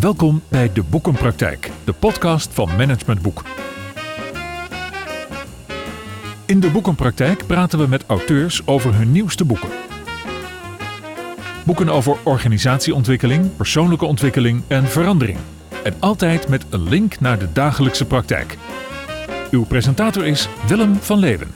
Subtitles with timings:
[0.00, 3.42] Welkom bij De Boekenpraktijk, de podcast van Management Boek.
[6.46, 9.68] In De Boekenpraktijk praten we met auteurs over hun nieuwste boeken.
[11.64, 15.38] Boeken over organisatieontwikkeling, persoonlijke ontwikkeling en verandering.
[15.84, 18.56] En altijd met een link naar de dagelijkse praktijk.
[19.50, 21.50] Uw presentator is Willem van Leeuwen.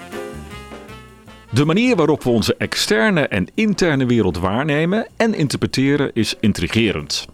[1.51, 7.27] De manier waarop we onze externe en interne wereld waarnemen en interpreteren is intrigerend.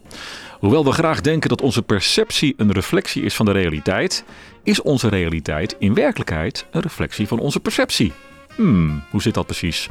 [0.61, 4.23] Hoewel we graag denken dat onze perceptie een reflectie is van de realiteit,
[4.63, 8.13] is onze realiteit in werkelijkheid een reflectie van onze perceptie.
[8.55, 9.89] Hmm, hoe zit dat precies?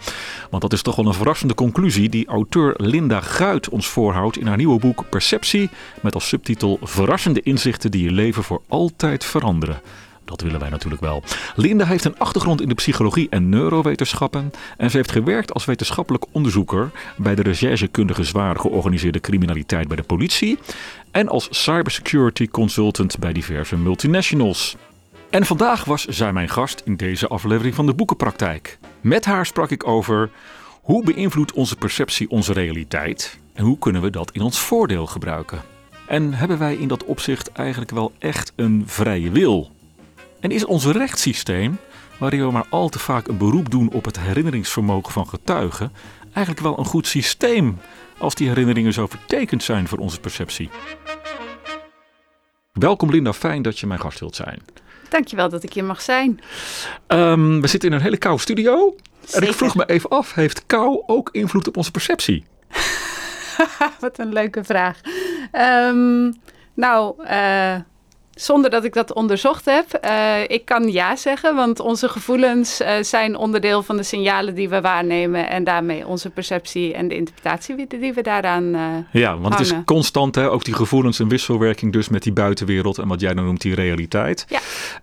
[0.50, 4.46] Want dat is toch wel een verrassende conclusie die auteur Linda Guit ons voorhoudt in
[4.46, 5.70] haar nieuwe boek Perceptie,
[6.02, 9.80] met als subtitel Verrassende inzichten die je leven voor altijd veranderen.
[10.30, 11.22] Dat willen wij natuurlijk wel.
[11.56, 14.52] Linda heeft een achtergrond in de psychologie en neurowetenschappen.
[14.76, 20.02] En ze heeft gewerkt als wetenschappelijk onderzoeker bij de recherchekundige zwaar georganiseerde criminaliteit bij de
[20.02, 20.58] politie.
[21.10, 24.76] En als cybersecurity consultant bij diverse multinationals.
[25.30, 28.78] En vandaag was zij mijn gast in deze aflevering van de Boekenpraktijk.
[29.00, 30.30] Met haar sprak ik over
[30.80, 35.60] hoe beïnvloedt onze perceptie onze realiteit en hoe kunnen we dat in ons voordeel gebruiken.
[36.06, 39.70] En hebben wij in dat opzicht eigenlijk wel echt een vrije wil?
[40.40, 41.78] En is ons rechtssysteem,
[42.18, 45.92] waarin we maar al te vaak een beroep doen op het herinneringsvermogen van getuigen,
[46.32, 47.78] eigenlijk wel een goed systeem
[48.18, 50.70] als die herinneringen zo vertekend zijn voor onze perceptie?
[52.72, 54.62] Welkom Linda, fijn dat je mijn gast wilt zijn.
[55.08, 56.40] Dankjewel dat ik hier mag zijn.
[57.08, 58.96] Um, we zitten in een hele koude studio.
[59.20, 59.42] Zeker.
[59.42, 62.44] En ik vroeg me even af, heeft kou ook invloed op onze perceptie?
[64.00, 65.00] Wat een leuke vraag.
[65.52, 66.34] Um,
[66.74, 67.76] nou, uh,
[68.40, 70.00] zonder dat ik dat onderzocht heb.
[70.04, 74.68] Uh, ik kan ja zeggen, want onze gevoelens uh, zijn onderdeel van de signalen die
[74.68, 75.48] we waarnemen.
[75.48, 78.80] En daarmee onze perceptie en de interpretatie die we daaraan uh,
[79.12, 79.58] Ja, want hangen.
[79.58, 83.20] het is constant, hè, ook die gevoelens en wisselwerking dus met die buitenwereld en wat
[83.20, 84.46] jij dan noemt die realiteit.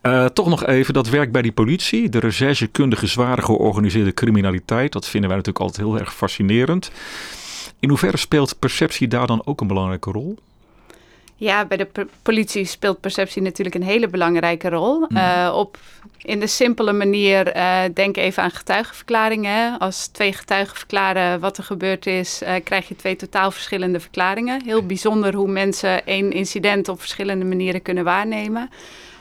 [0.01, 0.29] Ja.
[0.29, 4.91] toch nog even, dat werk bij die politie, de recherchekundige zware georganiseerde criminaliteit.
[4.91, 6.91] Dat vinden wij natuurlijk altijd heel erg fascinerend.
[7.79, 10.37] In hoeverre speelt perceptie daar dan ook een belangrijke rol?
[11.39, 15.05] Ja, bij de politie speelt perceptie natuurlijk een hele belangrijke rol.
[15.09, 15.17] Mm.
[15.17, 15.77] Uh, op,
[16.21, 19.79] in de simpele manier, uh, denk even aan getuigenverklaringen.
[19.79, 24.61] Als twee getuigen verklaren wat er gebeurd is, uh, krijg je twee totaal verschillende verklaringen.
[24.65, 28.69] Heel bijzonder hoe mensen één incident op verschillende manieren kunnen waarnemen.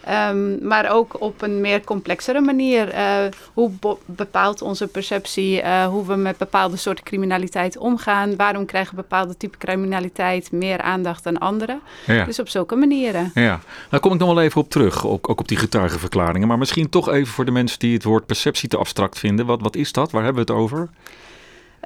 [0.09, 2.95] Um, maar ook op een meer complexere manier.
[2.95, 3.17] Uh,
[3.53, 3.71] hoe
[4.05, 8.37] bepaalt onze perceptie uh, hoe we met bepaalde soorten criminaliteit omgaan?
[8.37, 11.79] Waarom krijgen bepaalde typen criminaliteit meer aandacht dan andere?
[12.07, 12.25] Ja.
[12.25, 13.31] Dus op zulke manieren.
[13.35, 16.49] Ja, daar kom ik nog wel even op terug, ook, ook op die getuigenverklaringen.
[16.49, 19.47] Maar misschien toch even voor de mensen die het woord perceptie te abstract vinden.
[19.47, 20.11] Wat, wat is dat?
[20.11, 20.89] Waar hebben we het over?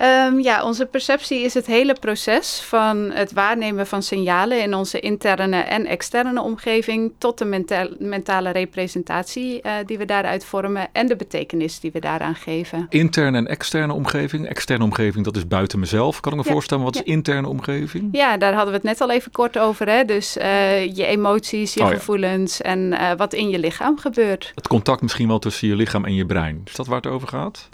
[0.02, 5.00] Um, ja, onze perceptie is het hele proces van het waarnemen van signalen in onze
[5.00, 11.06] interne en externe omgeving tot de menta mentale representatie uh, die we daaruit vormen en
[11.06, 12.86] de betekenis die we daaraan geven.
[12.88, 14.46] Interne en externe omgeving.
[14.46, 16.20] Externe omgeving, dat is buiten mezelf.
[16.20, 17.00] Kan ik me ja, voorstellen, wat ja.
[17.00, 18.08] is interne omgeving?
[18.12, 19.88] Ja, daar hadden we het net al even kort over.
[19.88, 20.04] Hè?
[20.04, 22.64] Dus uh, je emoties, je Oh, gevoelens ja.
[22.64, 24.52] en uh, wat in je lichaam gebeurt.
[24.54, 26.60] Het contact misschien wel tussen je lichaam en je brein.
[26.64, 27.68] Is dat waar het over gaat?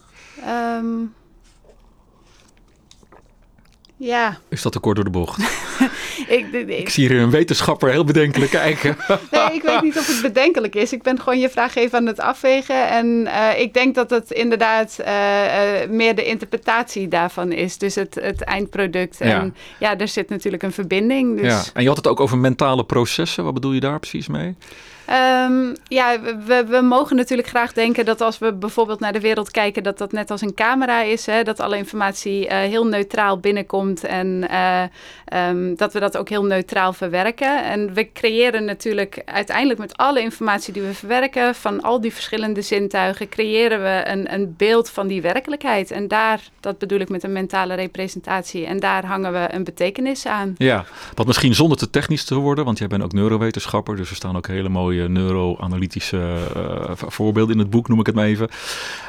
[0.81, 1.15] Um,
[3.97, 4.39] ja.
[4.49, 5.39] Is dat te kort door de bocht?
[6.29, 8.97] ik, ik, ik, zie hier een wetenschapper heel bedenkelijk kijken.
[9.31, 10.93] nee, ik weet niet of het bedenkelijk is.
[10.93, 12.89] Ik ben gewoon je vraag even aan het afwegen.
[12.89, 17.79] En uh, ik denk dat het inderdaad uh, uh, meer de interpretatie daarvan is.
[17.79, 19.21] Dus het, het eindproduct.
[19.21, 19.29] En
[19.79, 19.91] ja.
[19.91, 21.41] ja, er zit natuurlijk een verbinding.
[21.41, 21.53] Dus...
[21.53, 21.63] Ja.
[21.75, 23.45] En je had het ook over mentale processen.
[23.45, 24.57] Wat bedoel je daar precies mee?
[25.11, 29.51] Um, ja, we, we, mogen natuurlijk graag denken dat als we bijvoorbeeld naar de wereld
[29.51, 31.27] kijken, dat dat net als een camera is.
[31.27, 31.43] Hè?
[31.43, 34.83] Dat alle informatie uh, heel neutraal binnenkomt en uh,
[35.49, 37.65] um, dat we dat ook heel neutraal verwerken.
[37.65, 42.63] En we creëren natuurlijk uiteindelijk met alle informatie die we verwerken, van al die verschillende
[42.63, 45.91] zintuigen, creëren we een, een beeld van die werkelijkheid.
[45.91, 50.27] En daar, dat bedoel ik met een mentale representatie, en daar hangen we een betekenis
[50.27, 50.55] aan.
[50.57, 54.17] Ja, wat misschien zonder te technisch te worden, want jij bent ook neurowetenschapper, dus er
[54.17, 58.49] staan ook hele mooie neuroanalytische uh, voorbeelden in het boek, noem ik het maar even.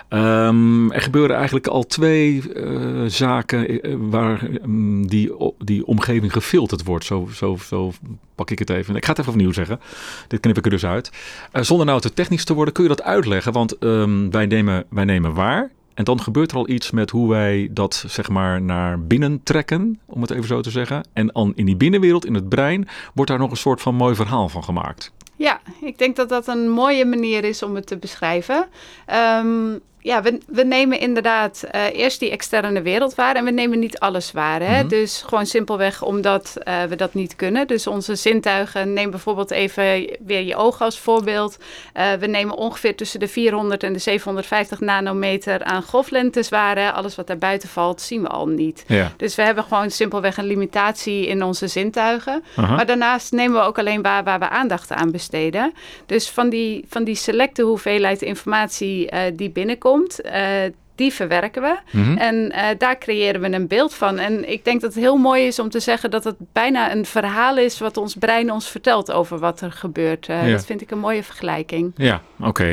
[0.10, 7.06] Um, er gebeuren eigenlijk al twee uh, zaken waar um, die, die omgeving gefilterd wordt.
[7.06, 7.92] Zo, zo, zo
[8.36, 8.96] pak ik het even.
[8.96, 9.80] Ik ga het even opnieuw zeggen.
[10.28, 11.12] Dit knip ik er dus uit.
[11.54, 13.52] Zonder nou te technisch te worden, kun je dat uitleggen?
[13.52, 15.72] Want um, wij, nemen, wij nemen waar.
[15.94, 20.00] En dan gebeurt er al iets met hoe wij dat zeg maar naar binnen trekken,
[20.06, 21.08] om het even zo te zeggen.
[21.14, 24.16] En an, in die binnenwereld, in het brein, wordt daar nog een soort van mooi
[24.16, 25.12] verhaal van gemaakt.
[25.38, 28.68] Ja, ik denk dat dat een mooie manier is om het te beschrijven.
[29.44, 33.80] Um, ja, we, we nemen inderdaad uh, eerst die externe wereld waar en we nemen
[33.80, 34.62] niet alles waar.
[34.62, 34.80] Hè?
[34.80, 34.88] Mhm.
[34.88, 37.68] Dus gewoon simpelweg omdat uh, we dat niet kunnen.
[37.68, 39.84] Dus onze zintuigen, neem bijvoorbeeld even
[40.26, 41.58] weer je ogen als voorbeeld.
[41.98, 46.78] Uh, we nemen ongeveer tussen de 400 en de 750 nanometer aan golflengtes waar.
[46.78, 46.92] Hè?
[46.92, 48.84] Alles wat daar buiten valt, zien we al niet.
[48.88, 49.12] Ja.
[49.18, 52.44] Dus we hebben gewoon simpelweg een limitatie in onze zintuigen.
[52.56, 55.74] Maar daarnaast nemen we ook alleen waar waar we aandacht aan besteden.
[56.06, 61.78] Dus van die, van die selecte hoeveelheid informatie die binnenkomt, uh, die verwerken we.
[61.92, 62.18] Mhm.
[62.18, 64.18] En uh, daar creëren we een beeld van.
[64.18, 67.06] En ik denk dat het heel mooi is om te zeggen dat het bijna een
[67.06, 70.26] verhaal is wat ons brein ons vertelt over wat er gebeurt.
[70.26, 70.52] Ja.
[70.52, 71.92] Dat vind ik een mooie vergelijking.
[71.96, 72.48] Ja, oké.
[72.48, 72.72] Okay.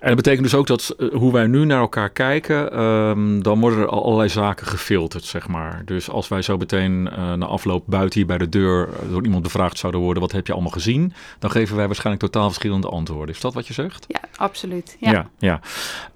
[0.00, 3.60] En dat betekent dus ook dat uh, hoe wij nu naar elkaar kijken, um, dan
[3.60, 5.82] worden er allerlei zaken gefilterd, zeg maar.
[5.84, 7.02] Dus als wij zo meteen
[7.38, 10.52] na afloop buiten hier bij de deur door iemand bevraagd zouden worden, wat heb je
[10.52, 11.12] allemaal gezien?
[11.38, 13.34] Dan geven wij waarschijnlijk totaal verschillende antwoorden.
[13.34, 14.04] Is dat wat je zegt?
[14.08, 14.96] Ja, absoluut.
[15.00, 15.10] Ja.
[15.10, 15.60] ja, ja.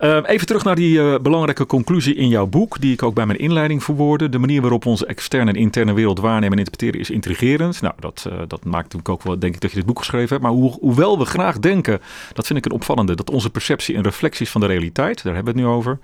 [0.01, 1.15] Uh, even terug naar die uh,
[1.55, 4.29] belangrijke conclusie in jouw boek, die ik ook bij mijn inleiding verwoordde.
[4.29, 7.81] De manier waarop onze externe en interne wereld waarnemen en interpreteren is intrigerend.
[7.81, 10.29] Nou, dat, uh, dat maakt natuurlijk ook wel, denk ik, dat je dit boek geschreven
[10.29, 10.43] hebt.
[10.43, 12.01] Maar ho hoewel we graag denken,
[12.33, 15.35] dat vind ik een opvallende, dat onze perceptie een reflectie is van de realiteit, daar
[15.35, 15.99] hebben we het nu over,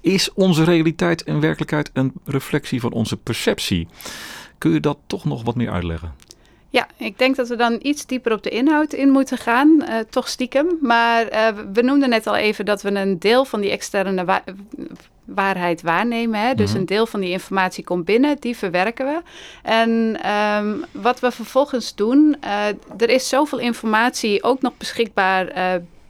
[0.00, 3.88] is onze realiteit en werkelijkheid een reflectie van onze perceptie.
[4.58, 6.14] Kun je dat toch nog wat meer uitleggen?
[6.72, 9.98] Ja, ik denk dat we dan iets dieper op de inhoud in moeten gaan, uh,
[10.10, 10.78] toch stiekem.
[10.80, 14.42] Maar uh, we noemden net al even dat we een deel van die externe wa
[15.24, 16.40] waarheid waarnemen.
[16.40, 16.54] Hè?
[16.54, 16.78] Dus Mhm.
[16.78, 19.20] een deel van die informatie komt binnen, die verwerken we.
[19.62, 22.66] En um, wat we vervolgens doen, uh,
[22.98, 25.52] er is zoveel informatie ook nog beschikbaar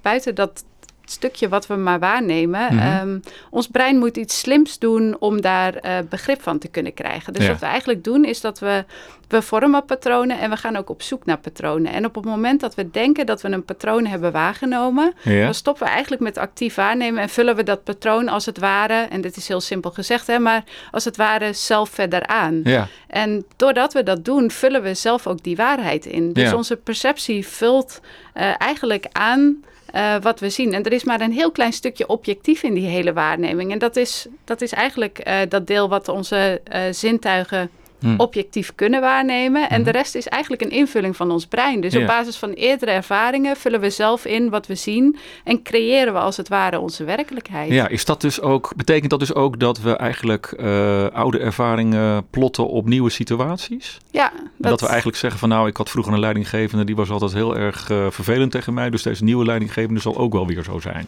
[0.03, 0.65] buiten dat
[1.11, 2.75] stukje wat we maar waarnemen.
[2.75, 3.09] Mhm.
[3.09, 3.21] Um,
[3.51, 7.33] ons brein moet iets slims doen om daar uh, begrip van te kunnen krijgen.
[7.33, 7.51] Dus Ja.
[7.51, 8.85] wat we eigenlijk doen is dat we,
[9.29, 11.93] we vormen patronen en we gaan ook op zoek naar patronen.
[11.93, 15.45] En op het moment dat we denken dat we een patroon hebben waargenomen, Ja.
[15.45, 18.95] dan stoppen we eigenlijk met actief waarnemen en vullen we dat patroon als het ware,
[18.95, 22.61] en dit is heel simpel gezegd, hè, maar als het ware zelf verder aan.
[22.65, 22.89] Ja.
[23.07, 26.33] En doordat we dat doen, vullen we zelf ook die waarheid in.
[26.33, 28.01] Dus onze perceptie vult
[28.35, 29.65] uh, eigenlijk aan
[29.95, 30.75] uh, wat we zien.
[30.75, 33.73] En er is maar een heel klein stukje objectief in die hele waarneming.
[33.73, 38.15] En dat is, dat is eigenlijk uh, dat deel wat onze uh, zintuigen Hm.
[38.17, 39.69] objectief kunnen waarnemen.
[39.69, 39.91] En Mhm.
[39.91, 41.81] de rest is eigenlijk een invulling van ons brein.
[41.81, 42.01] Dus Ja.
[42.01, 46.19] op basis van eerdere ervaringen vullen we zelf in wat we zien en creëren we
[46.19, 47.71] als het ware onze werkelijkheid.
[47.71, 52.27] Ja, is dat dus ook, betekent dat dus ook dat we eigenlijk uh, oude ervaringen
[52.31, 53.99] plotten op nieuwe situaties?
[54.11, 54.71] Ja, dat...
[54.71, 57.57] dat we eigenlijk zeggen van nou, ik had vroeger een leidinggevende, die was altijd heel
[57.57, 58.91] erg uh, vervelend tegen mij.
[58.91, 61.07] Dus deze nieuwe leidinggevende zal ook wel weer zo zijn.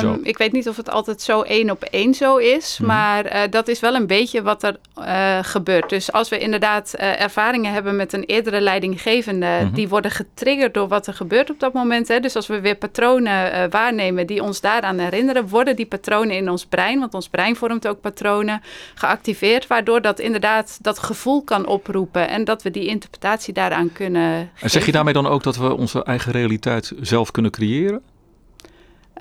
[0.00, 0.18] Zo.
[0.22, 2.88] Ik weet niet of het altijd zo één op één zo is, Mhm.
[2.90, 5.88] maar uh, dat is wel een beetje wat er uh, gebeurt.
[5.88, 9.74] Dus als we inderdaad uh, ervaringen hebben met een eerdere leidinggevende, Mhm.
[9.74, 12.08] die worden getriggerd door wat er gebeurt op dat moment.
[12.08, 12.20] Hè.
[12.20, 16.66] Dus als we weer patronen waarnemen die ons daaraan herinneren, worden die patronen in ons
[16.66, 18.62] brein, want ons brein vormt ook patronen,
[18.94, 24.50] geactiveerd, waardoor dat inderdaad dat gevoel kan oproepen en dat we die interpretatie daaraan kunnen.
[24.60, 28.02] En zeg je daarmee dan ook dat we onze eigen realiteit zelf kunnen creëren?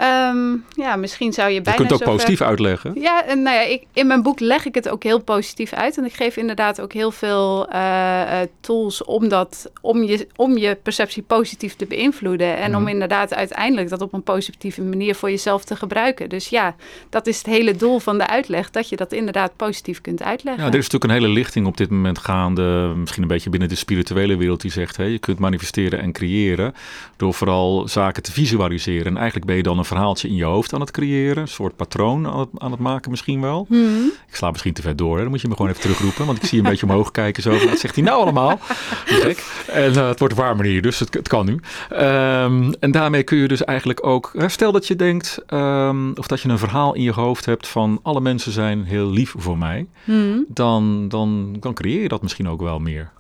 [0.02, 1.80] Um, ja, misschien zou je bijna.
[1.80, 2.92] Je kunt het ook positief uitleggen.
[2.96, 5.98] Ja, en nou ja, ik, in mijn boek leg ik het ook heel positief uit.
[5.98, 10.58] En ik geef inderdaad ook heel veel uh, uh, tools om, dat, om, je, om
[10.58, 12.58] je perceptie positief te beïnvloeden.
[12.58, 12.78] En mm.
[12.78, 16.30] om inderdaad uiteindelijk dat op een positieve manier voor jezelf te gebruiken.
[16.30, 16.76] Dus ja,
[17.10, 18.72] dat is het hele doel van de uitleg.
[18.72, 20.64] Dat je dat inderdaad positief kunt uitleggen.
[20.64, 22.94] Ja, er is natuurlijk een hele lichting op dit moment gaande.
[22.96, 26.74] Misschien een beetje binnen de spirituele wereld die zegt: hey, je kunt manifesteren en creëren.
[27.18, 29.06] Door vooral zaken te visualiseren.
[29.06, 31.42] En eigenlijk ben je dan een verhaaltje in je hoofd aan het creëren.
[31.42, 33.66] Een soort patroon aan het, aan het maken misschien wel.
[33.70, 34.12] Hmm.
[34.28, 35.16] Ik sla misschien te ver door.
[35.16, 35.22] Hè?
[35.22, 36.26] Dan moet je me gewoon even terugroepen.
[36.26, 37.44] Want ik zie een beetje omhoog kijken.
[37.44, 37.52] Zo.
[37.52, 38.60] Wat zegt hij nou allemaal?
[39.06, 39.64] Gek.
[39.68, 41.52] En uh, het wordt warmer hier, dus het, het kan nu.
[41.52, 44.32] Um, en daarmee kun je dus eigenlijk ook...
[44.38, 45.40] Hè, stel dat je denkt...
[45.54, 48.00] Um, of dat je een verhaal in je hoofd hebt van...
[48.04, 49.88] alle mensen zijn heel lief voor mij.
[50.04, 50.46] Hmm.
[50.48, 53.12] Dan, dan, dan creëer je dat misschien ook wel meer.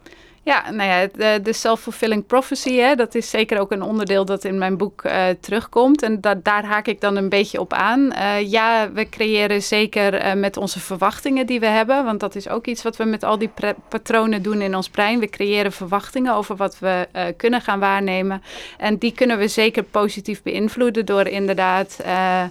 [0.44, 4.44] Ja, nou ja, de, de self-fulfilling prophecy, hè, dat is zeker ook een onderdeel dat
[4.44, 6.02] in mijn boek uh, terugkomt.
[6.02, 8.14] En daar haak ik dan een beetje op aan.
[8.14, 12.66] Uh, ja, we creëren zeker met onze verwachtingen die we hebben, want dat is ook
[12.66, 13.52] iets wat we met al die
[13.90, 15.20] patronen doen in ons brein.
[15.20, 18.44] We creëren verwachtingen over wat we eh, kunnen gaan waarnemen.
[18.78, 22.44] En die kunnen we zeker positief beïnvloeden door inderdaad eh,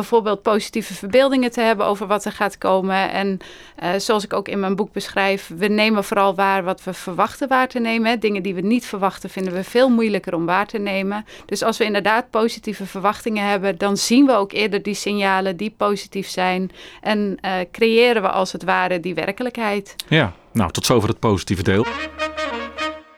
[0.00, 3.10] bijvoorbeeld positieve verbeeldingen te hebben over wat er gaat komen.
[3.10, 3.38] En
[3.82, 7.48] uh, zoals ik ook in mijn boek beschrijf, we nemen vooral waar wat we verwachten
[7.48, 8.10] waar te nemen.
[8.10, 8.18] Hè.
[8.18, 11.24] Dingen die we niet verwachten vinden we veel moeilijker om waar te nemen.
[11.46, 15.74] Dus als we inderdaad positieve verwachtingen hebben, dan zien we ook eerder die signalen die
[15.76, 16.70] positief zijn.
[17.00, 19.96] En uh, creëren we als het ware die werkelijkheid.
[20.08, 21.86] Ja, nou tot zover het positieve deel.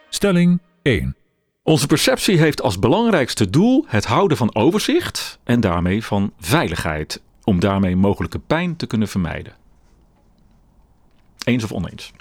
[0.09, 1.17] Stelling 1.
[1.65, 7.23] Onze perceptie heeft als belangrijkste doel het houden van overzicht en daarmee van veiligheid.
[7.45, 9.53] om daarmee mogelijke pijn te kunnen vermijden.
[11.45, 12.13] Eens of oneens?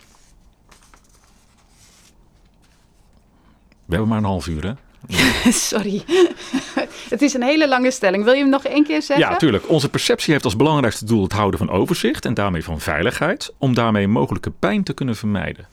[3.86, 4.74] We hebben maar een half uur, hè?
[5.52, 6.04] Sorry.
[7.10, 8.24] het is een hele lange stelling.
[8.24, 9.30] Wil je hem nog één keer zeggen?
[9.30, 9.70] Ja, tuurlijk.
[9.70, 13.74] Onze perceptie heeft als belangrijkste doel het houden van overzicht en daarmee van veiligheid, om
[13.74, 15.68] daarmee mogelijke pijn te kunnen vermijden.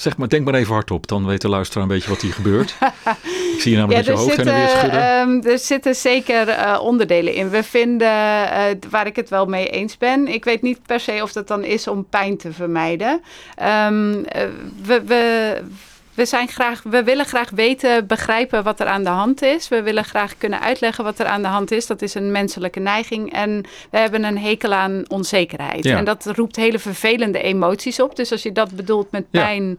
[0.00, 2.74] Zeg maar, denk maar even hardop, dan weet de luisteraar een beetje wat hier gebeurt.
[3.54, 5.18] Ik zie je namelijk ja, met je hoofd en weer schudden.
[5.18, 7.50] Um, er zitten zeker uh, onderdelen in.
[7.50, 11.18] We vinden, uh, waar ik het wel mee eens ben, ik weet niet per se
[11.22, 13.22] of dat dan is om pijn te vermijden.
[13.62, 14.24] Um, uh,
[14.82, 15.56] we, we,
[16.20, 19.68] we, zijn graag, we willen graag weten, begrijpen wat er aan de hand is.
[19.68, 21.86] We willen graag kunnen uitleggen wat er aan de hand is.
[21.86, 23.32] Dat is een menselijke neiging.
[23.32, 25.84] En we hebben een hekel aan onzekerheid.
[25.84, 25.96] Ja.
[25.96, 28.16] En dat roept hele vervelende emoties op.
[28.16, 29.68] Dus als je dat bedoelt met pijn.
[29.68, 29.76] Ja.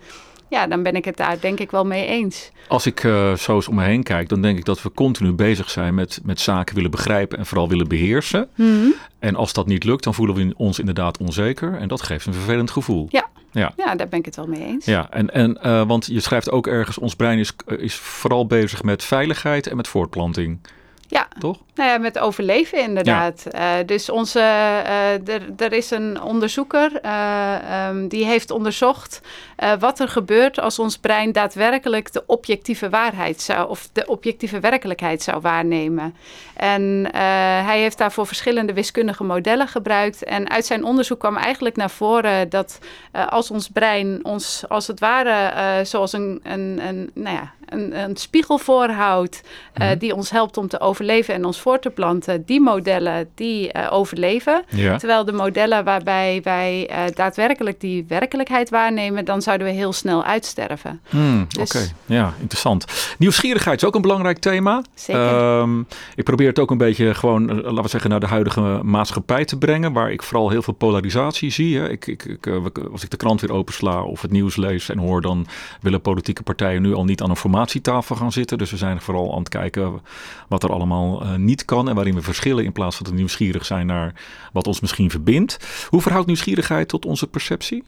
[0.50, 2.52] Ja, dan ben ik het daar denk ik wel mee eens.
[2.68, 5.32] Als ik uh, zo eens om me heen kijk, dan denk ik dat we continu
[5.32, 8.50] bezig zijn met, met zaken willen begrijpen en vooral willen beheersen.
[8.56, 8.94] Mm-hmm.
[9.20, 11.78] En als dat niet lukt, dan voelen we ons inderdaad onzeker.
[11.78, 13.08] En dat geeft een vervelend gevoel.
[13.10, 13.74] Ja, ja.
[13.77, 14.86] ja daar ben ik het wel mee eens.
[14.86, 18.84] Ja, en, en, uh, want je schrijft ook ergens, ons brein is, is vooral bezig
[18.84, 20.60] met veiligheid en met voortplanting.
[21.12, 21.58] Ja, toch?
[21.75, 23.46] Nou ja, met overleven inderdaad.
[23.51, 23.80] Ja.
[23.80, 29.22] Uh, dus onze, uh, er, is een onderzoeker uh, um, die heeft onderzocht
[29.80, 35.22] wat er gebeurt als ons brein daadwerkelijk de objectieve waarheid zou, of de objectieve werkelijkheid
[35.22, 36.15] zou waarnemen.
[36.53, 37.08] En
[37.63, 40.24] hij heeft daarvoor verschillende wiskundige modellen gebruikt.
[40.24, 42.80] En uit zijn onderzoek kwam eigenlijk naar voren dat
[43.30, 48.16] als ons brein ons als het ware zoals een, een, een, nou ja, een, een
[48.16, 49.42] spiegel voorhoudt,
[49.75, 49.98] mm-hmm.
[49.98, 53.88] die ons helpt om te overleven en ons voor te planten, die modellen die uh,
[53.92, 54.63] overleven.
[54.70, 54.98] Ja.
[54.98, 60.24] Terwijl de modellen waarbij wij uh, daadwerkelijk die werkelijkheid waarnemen, dan zouden we heel snel
[60.24, 61.01] uitsterven.
[61.10, 61.70] Hmm, dus...
[61.70, 61.92] Oké, okay.
[62.18, 62.86] ja, interessant.
[63.18, 64.82] Nieuwsgierigheid is ook een belangrijk thema.
[64.94, 65.60] Zeker.
[65.60, 69.46] Um, ik probeer het ook een beetje gewoon, laten we zeggen, naar de huidige maatschappij
[69.46, 71.78] te brengen, waar ik vooral heel veel polarisatie zie.
[71.78, 71.90] Hè.
[71.90, 72.48] Ik, ik, ik,
[72.92, 75.48] als ik de krant weer opensla of het nieuws lees en hoor, dan
[75.82, 78.58] willen politieke partijen nu al niet aan een formatietafel gaan zitten.
[78.58, 80.01] Dus we zijn vooral aan het kijken
[80.48, 83.65] wat er allemaal uh, niet kan en waarin we verschillen in plaats van te nieuwsgierig
[83.65, 84.13] zijn naar
[84.53, 85.58] wat ons misschien verbindt.
[85.89, 87.84] Hoe verhoudt nieuwsgierigheid tot onze perceptie?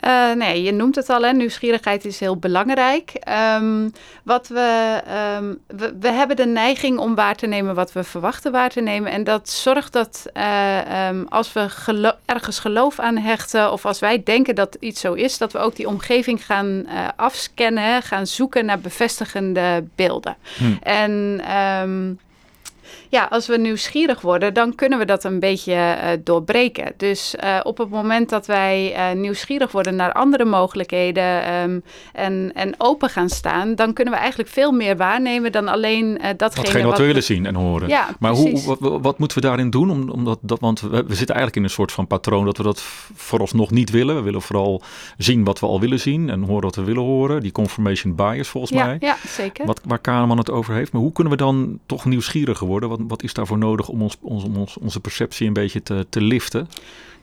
[0.00, 1.32] Uh, nee, je noemt het al, hè?
[1.32, 3.12] nieuwsgierigheid is heel belangrijk.
[3.58, 3.92] Um,
[4.24, 5.00] wat we,
[5.38, 8.80] um, we, we, hebben de neiging om waar te nemen wat we verwachten waar te
[8.80, 9.12] nemen.
[9.12, 13.72] En dat zorgt dat uh, um, als we gelo ergens geloof aan hechten...
[13.72, 15.38] of als wij denken dat iets zo is...
[15.38, 20.36] dat we ook die omgeving gaan uh, afscannen, gaan zoeken naar bevestigende beelden.
[20.56, 20.72] Hm.
[20.82, 21.40] En
[23.12, 26.92] ja, als we nieuwsgierig worden, dan kunnen we dat een beetje uh, doorbreken.
[26.96, 32.50] Dus uh, op het moment dat wij uh, nieuwsgierig worden naar andere mogelijkheden um, en,
[32.54, 36.84] en open gaan staan, dan kunnen we eigenlijk veel meer waarnemen dan alleen datgene Datgene
[36.84, 37.88] wat, we willen zien en horen.
[37.88, 39.90] Ja, maar hoe, wat, wat, moeten we daarin doen?
[39.90, 42.62] Om, omdat, dat, want we, we, zitten eigenlijk in een soort van patroon dat we
[42.62, 42.80] dat
[43.14, 44.14] vooralsnog niet willen.
[44.14, 44.82] We willen vooral
[45.16, 47.40] zien wat we al willen zien en horen wat we willen horen.
[47.40, 48.96] Die confirmation bias volgens ja, mij.
[49.00, 49.66] Ja, zeker.
[49.66, 50.92] Wat, waar Kahneman het over heeft.
[50.92, 52.88] Maar hoe kunnen we dan toch nieuwsgieriger worden?
[52.88, 56.68] Wat, wat is daarvoor nodig om ons, ons, onze perceptie een beetje te, te liften?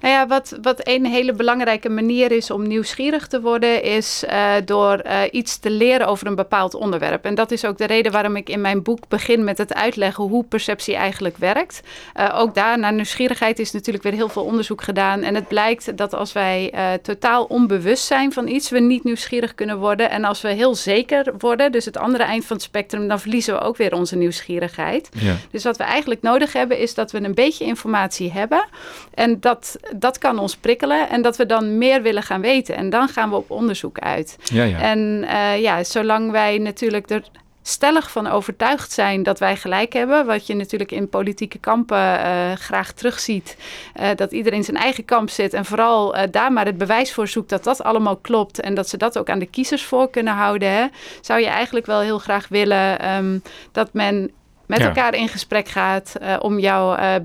[0.01, 4.53] Nou ja, wat, wat een hele belangrijke manier is om nieuwsgierig te worden, is uh,
[4.65, 7.25] door uh, iets te leren over een bepaald onderwerp.
[7.25, 10.23] En dat is ook de reden waarom ik in mijn boek begin met het uitleggen
[10.23, 11.81] hoe perceptie eigenlijk werkt.
[12.17, 15.21] Uh, ook daar, naar nieuwsgierigheid, is natuurlijk weer heel veel onderzoek gedaan.
[15.21, 19.77] En het blijkt dat als wij totaal onbewust zijn van iets, we niet nieuwsgierig kunnen
[19.77, 20.09] worden.
[20.09, 23.53] En als we heel zeker worden, dus het andere eind van het spectrum, dan verliezen
[23.53, 25.09] we ook weer onze nieuwsgierigheid.
[25.19, 25.35] Ja.
[25.51, 28.65] Dus wat we eigenlijk nodig hebben, is dat we een beetje informatie hebben.
[29.13, 32.75] En dat dat kan ons prikkelen en dat we dan meer willen gaan weten.
[32.75, 34.37] En dan gaan we op onderzoek uit.
[34.43, 34.79] Ja, ja.
[34.79, 37.23] En uh, ja, zolang wij natuurlijk er
[37.69, 42.51] stellig van overtuigd zijn dat wij gelijk hebben, wat je natuurlijk in politieke kampen uh,
[42.51, 43.57] graag terugziet,
[43.99, 47.27] uh, dat iedereen zijn eigen kamp zit en vooral uh, daar maar het bewijs voor
[47.27, 50.33] zoekt dat dat allemaal klopt en dat ze dat ook aan de kiezers voor kunnen
[50.33, 50.85] houden, hè,
[51.21, 54.31] zou je eigenlijk wel heel graag willen um, dat men
[54.69, 54.85] met ja.
[54.85, 57.15] elkaar in gesprek gaat uh, om jouw uh,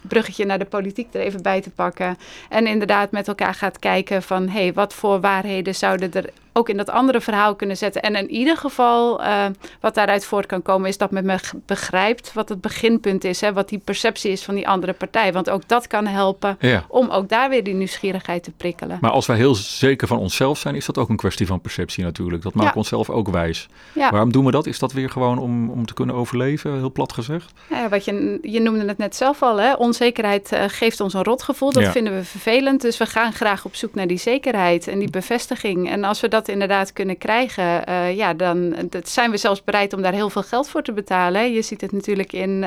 [0.00, 2.18] bruggetje naar de politiek er even bij te pakken.
[2.48, 6.68] En inderdaad met elkaar gaat kijken van hé, hey, wat voor waarheden zouden er ook
[6.68, 8.02] in dat andere verhaal kunnen zetten.
[8.02, 9.44] En in ieder geval, uh,
[9.80, 13.40] wat daaruit voort kan komen, is dat men me begrijpt wat het beginpunt is.
[13.40, 15.32] Hè, wat die perceptie is van die andere partij.
[15.32, 16.84] Want ook dat kan helpen ja.
[16.88, 18.98] om ook daar weer die nieuwsgierigheid te prikkelen.
[19.00, 22.04] Maar als wij heel zeker van onszelf zijn, is dat ook een kwestie van perceptie
[22.04, 22.42] natuurlijk.
[22.42, 22.76] Dat maakt ja.
[22.76, 23.68] onszelf ook wijs.
[23.92, 24.10] Ja.
[24.10, 24.66] Waarom doen we dat?
[24.66, 26.78] Is dat weer gewoon om, om te kunnen overleven?
[26.78, 27.52] heel plat gezegd.
[27.70, 29.74] Ja, wat je, je noemde het net zelf al, hè?
[29.74, 31.72] onzekerheid geeft ons een rotgevoel.
[31.72, 35.10] Dat vinden we vervelend, dus we gaan graag op zoek naar die zekerheid en die
[35.10, 35.90] bevestiging.
[35.90, 37.84] En als we dat inderdaad kunnen krijgen,
[38.16, 41.52] ja, dan zijn we zelfs bereid om daar heel veel geld voor te betalen.
[41.52, 42.60] Je ziet het natuurlijk in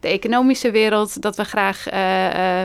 [0.00, 1.86] de economische wereld, dat we graag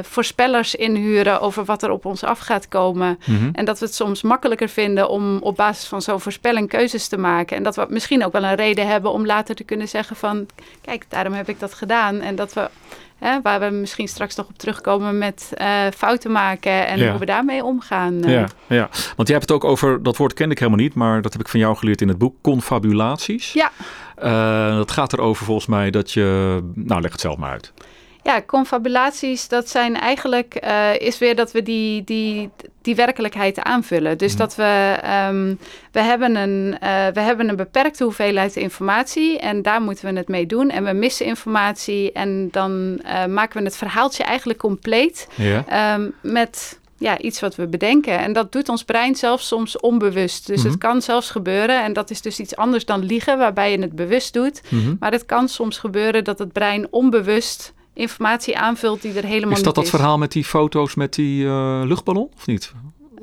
[0.05, 3.19] voorspellers inhuren over wat er op ons af gaat komen.
[3.25, 3.49] Mhm.
[3.53, 7.17] En dat we het soms makkelijker vinden om op basis van zo'n voorspelling keuzes te
[7.17, 7.57] maken.
[7.57, 10.45] En dat we misschien ook wel een reden hebben om later te kunnen zeggen van...
[10.81, 12.21] kijk, daarom heb ik dat gedaan.
[12.21, 12.69] En dat we...
[13.23, 17.25] Hè, waar we misschien straks nog op terugkomen met uh, fouten maken en hoe we
[17.25, 18.13] daarmee omgaan.
[18.13, 18.31] Uh.
[18.31, 21.21] Ja, ja, want jij hebt het ook over, dat woord kende ik helemaal niet, maar
[21.21, 23.53] dat heb ik van jou geleerd in het boek, confabulaties.
[23.53, 23.71] Ja.
[24.23, 27.73] Uh, dat gaat erover volgens mij dat je, nou leg het zelf maar uit.
[28.23, 32.49] Ja, confabulaties, dat zijn eigenlijk, uh, is weer dat we die, die,
[32.81, 34.17] die werkelijkheid aanvullen.
[34.17, 34.41] Dus mhm.
[34.41, 34.99] dat we,
[35.29, 35.59] um,
[35.91, 40.27] we, hebben een, uh, we hebben een beperkte hoeveelheid informatie en daar moeten we het
[40.27, 40.69] mee doen.
[40.69, 45.27] En we missen informatie en dan uh, maken we het verhaaltje eigenlijk compleet
[45.95, 48.19] um, met ja, iets wat we bedenken.
[48.19, 50.47] En dat doet ons brein zelfs soms onbewust.
[50.47, 50.79] Dus het mhm.
[50.79, 54.33] kan zelfs gebeuren, en dat is dus iets anders dan liegen, waarbij je het bewust
[54.33, 54.61] doet.
[54.69, 59.39] Mm Maar het kan soms gebeuren dat het brein onbewust informatie aanvult die er helemaal
[59.39, 59.57] niet is.
[59.57, 62.73] Is dat dat verhaal met die foto's met die uh, luchtballon of niet?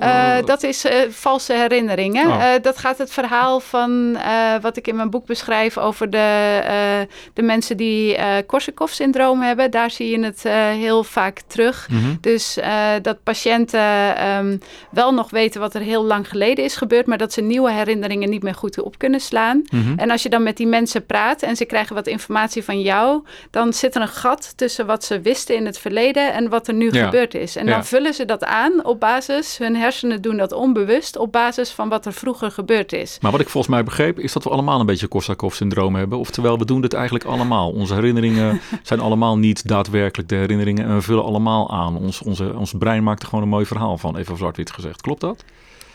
[0.02, 2.26] Uh, dat is uh, valse herinneringen.
[2.26, 2.35] Oh.
[2.35, 4.19] Uh, dat gaat het verhaal van
[4.61, 9.71] wat ik in mijn boek beschrijf over de, de mensen die Korsakoff-syndroom hebben.
[9.71, 10.42] Daar zie je het
[10.78, 11.88] heel vaak terug.
[11.90, 12.19] Mm -hmm.
[12.21, 12.59] Dus
[13.02, 13.80] dat patiënten
[14.28, 17.71] um, wel nog weten wat er heel lang geleden is gebeurd, maar dat ze nieuwe
[17.71, 19.62] herinneringen niet meer goed op kunnen slaan.
[19.71, 19.99] Mm -hmm.
[19.99, 23.25] En als je dan met die mensen praat en ze krijgen wat informatie van jou,
[23.50, 26.75] dan zit er een gat tussen wat ze wisten in het verleden en wat er
[26.75, 27.04] nu ja.
[27.04, 27.57] gebeurd is.
[27.57, 27.73] En ja.
[27.73, 31.89] dan vullen ze dat aan op basis hun hersenen doen dat onbewust op basis van
[31.89, 33.19] wat er vroeger gebeurd is.
[33.21, 36.19] Maar wat ik volgens mij begreep is dat we allemaal een beetje Korsakoff-syndroom hebben.
[36.19, 37.71] Oftewel, we doen dit eigenlijk allemaal.
[37.71, 41.97] Onze herinneringen zijn allemaal niet daadwerkelijk de herinneringen en we vullen allemaal aan.
[41.97, 45.01] Ons, onze, ons brein maakt er gewoon een mooi verhaal van, even zwart-wit gezegd.
[45.01, 45.45] Klopt dat?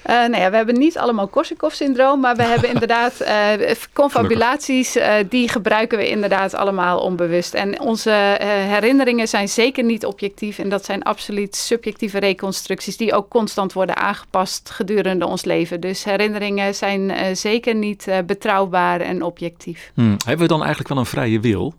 [0.10, 5.14] Uh, nou ja, we hebben niet allemaal Korsakoff-syndroom, maar we hebben inderdaad uh, confabulaties, uh,
[5.30, 7.54] die gebruiken we inderdaad allemaal onbewust.
[7.54, 13.30] En onze herinneringen zijn zeker niet objectief en dat zijn absoluut subjectieve reconstructies die ook
[13.30, 15.80] constant worden aangepast gedurende ons leven.
[15.80, 19.92] Dus herinneringen zijn zeker niet betrouwbaar en objectief.
[19.94, 20.16] Hmm.
[20.26, 21.74] Hebben we dan eigenlijk wel een vrije wil?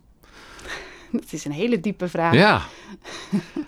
[1.11, 2.33] Dat is een hele diepe vraag.
[2.33, 2.61] Ja.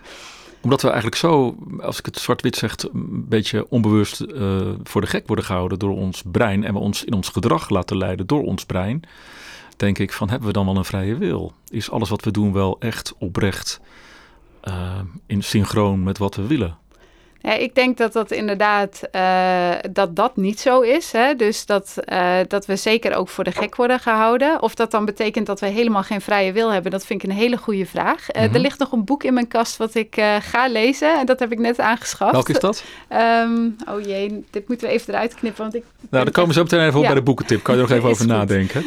[0.61, 5.07] omdat we eigenlijk zo, als ik het zwart-wit zeg, een beetje onbewust uh, voor de
[5.07, 6.63] gek worden gehouden door ons brein.
[6.63, 9.01] En we ons in ons gedrag laten leiden door ons brein.
[9.77, 11.53] Denk ik van, hebben we dan wel een vrije wil?
[11.69, 13.79] Is alles wat we doen wel echt oprecht
[14.67, 16.77] uh, in synchroon met wat we willen?
[17.41, 21.11] Ja, ik denk dat dat inderdaad uh, dat dat niet zo is.
[21.11, 21.35] Hè?
[21.35, 24.61] Dus dat, uh, dat we zeker ook voor de gek worden gehouden.
[24.61, 27.35] Of dat dan betekent dat we helemaal geen vrije wil hebben, dat vind ik een
[27.35, 28.29] hele goede vraag.
[28.29, 28.55] Uh, mm -hmm.
[28.55, 31.19] Er ligt nog een boek in mijn kast wat ik ga lezen.
[31.19, 32.31] En dat heb ik net aangeschaft.
[32.31, 32.83] Welk is dat?
[33.43, 35.61] Um, oh jee, dit moeten we even eruit knippen.
[35.61, 37.07] Want ik nou, dan komen zo meteen even op ja.
[37.07, 37.63] bij de boekentip.
[37.63, 38.31] Kan je er nog even over goed.
[38.31, 38.83] nadenken.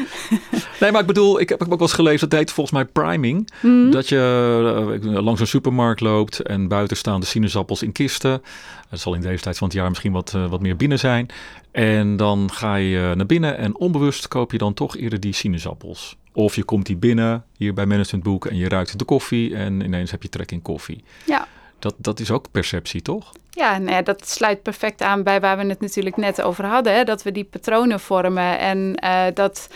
[0.80, 3.50] Nee, maar ik bedoel, ik heb ook wel eens gelezen, dat heet volgens mij priming.
[3.60, 3.90] Mm -hmm.
[3.90, 4.20] Dat je
[5.02, 8.41] langs een supermarkt loopt en buiten staan de sinaasappels in kisten.
[8.88, 11.28] Het zal in deze tijd van het jaar misschien wat, uh, wat meer binnen zijn.
[11.70, 16.16] En dan ga je naar binnen en onbewust koop je dan toch eerder die sinaasappels.
[16.32, 19.80] Of je komt die binnen hier bij Management Boek en je ruikt de koffie en
[19.80, 21.04] ineens heb je trek in koffie.
[21.26, 21.48] Ja.
[21.78, 23.32] Dat, dat is ook perceptie, toch?
[23.54, 26.94] Ja, nou ja, dat sluit perfect aan bij waar we het natuurlijk net over hadden.
[26.94, 27.04] Hè?
[27.04, 28.58] Dat we die patronen vormen.
[28.58, 29.68] En uh, dat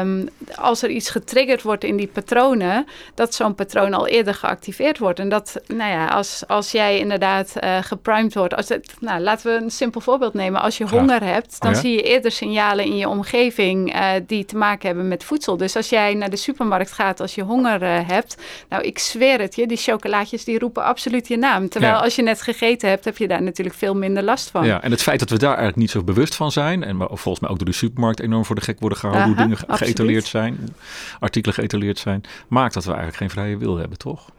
[0.00, 4.98] um, als er iets getriggerd wordt in die patronen, dat zo'n patroon al eerder geactiveerd
[4.98, 5.18] wordt.
[5.18, 8.54] En dat, nou ja, als, als jij inderdaad uh, geprimed wordt.
[8.54, 10.60] Als het, nou, laten we een simpel voorbeeld nemen.
[10.60, 11.80] Als je honger hebt, dan oh, ja?
[11.82, 15.56] zie je eerder signalen in je omgeving uh, die te maken hebben met voedsel.
[15.56, 18.36] Dus als jij naar de supermarkt gaat als je honger hebt,
[18.68, 21.68] nou, ik zweer het je, die chocolaatjes die roepen absoluut je naam.
[21.68, 24.66] Terwijl als je net gegeten hebt, heb je daar natuurlijk veel minder last van.
[24.66, 27.40] Ja, en het feit dat we daar eigenlijk niet zo bewust van zijn, en volgens
[27.40, 30.26] mij ook door de supermarkt enorm voor de gek worden gehouden, Aha, hoe dingen geëtaleerd
[30.26, 30.74] zijn,
[31.20, 34.30] artikelen geëtaleerd zijn, maakt dat we eigenlijk geen vrije wil hebben, toch?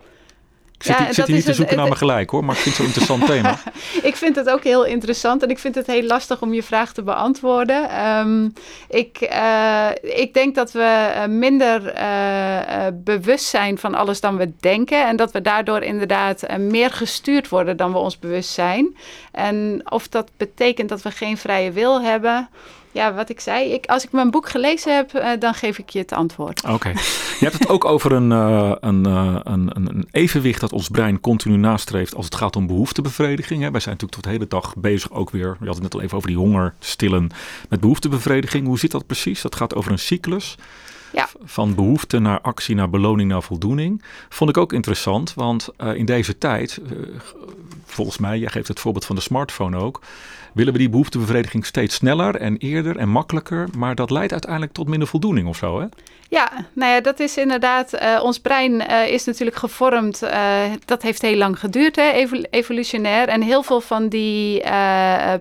[0.84, 2.56] Ik zit, ja, ik zit hier niet te zoeken het, naar me gelijk hoor, maar
[2.56, 3.60] ik vind het zo'n interessant thema.
[4.10, 6.94] ik vind het ook heel interessant en ik vind het heel lastig om je vraag
[6.94, 8.08] te beantwoorden.
[8.08, 8.54] Um,
[8.90, 14.52] ik, uh, ik denk dat we minder uh, uh, bewust zijn van alles dan we
[14.60, 18.98] denken en dat we daardoor inderdaad meer gestuurd worden dan we ons bewust zijn.
[19.32, 22.50] En of dat betekent dat we geen vrije wil hebben
[22.94, 25.90] ja, wat ik zei, ik, als ik mijn boek gelezen heb, uh, dan geef ik
[25.90, 26.64] je het antwoord.
[26.68, 26.90] Oké.
[27.40, 31.20] Je hebt het ook over een, uh, een, uh, een, een, evenwicht dat ons brein
[31.20, 33.62] continu nastreeft als het gaat om behoeftebevrediging.
[33.62, 33.72] Hè.
[33.72, 36.02] Wij zijn natuurlijk tot de hele dag bezig ook weer, je had het net al
[36.02, 37.30] even over die honger stillen
[37.70, 38.68] met behoeftebevrediging.
[38.68, 39.42] Hoe zit dat precies?
[39.42, 40.56] Dat gaat over een cyclus
[41.44, 44.04] Van behoefte naar actie, naar beloning, naar voldoening.
[44.30, 47.00] Vond ik ook interessant, want uh, in deze tijd, uh,
[47.86, 50.02] volgens mij, jij geeft het voorbeeld van de smartphone ook,
[50.54, 53.68] willen we die behoeftebevrediging steeds sneller en eerder en makkelijker.
[53.78, 55.88] Maar dat leidt uiteindelijk tot minder voldoening of zo, hè?
[56.34, 57.94] Ja, nou ja, dat is inderdaad.
[57.94, 60.24] Uh, ons brein uh, is natuurlijk gevormd.
[60.24, 63.28] Uh, dat heeft heel lang geduurd, hè, evolutionair.
[63.28, 64.62] En heel veel van die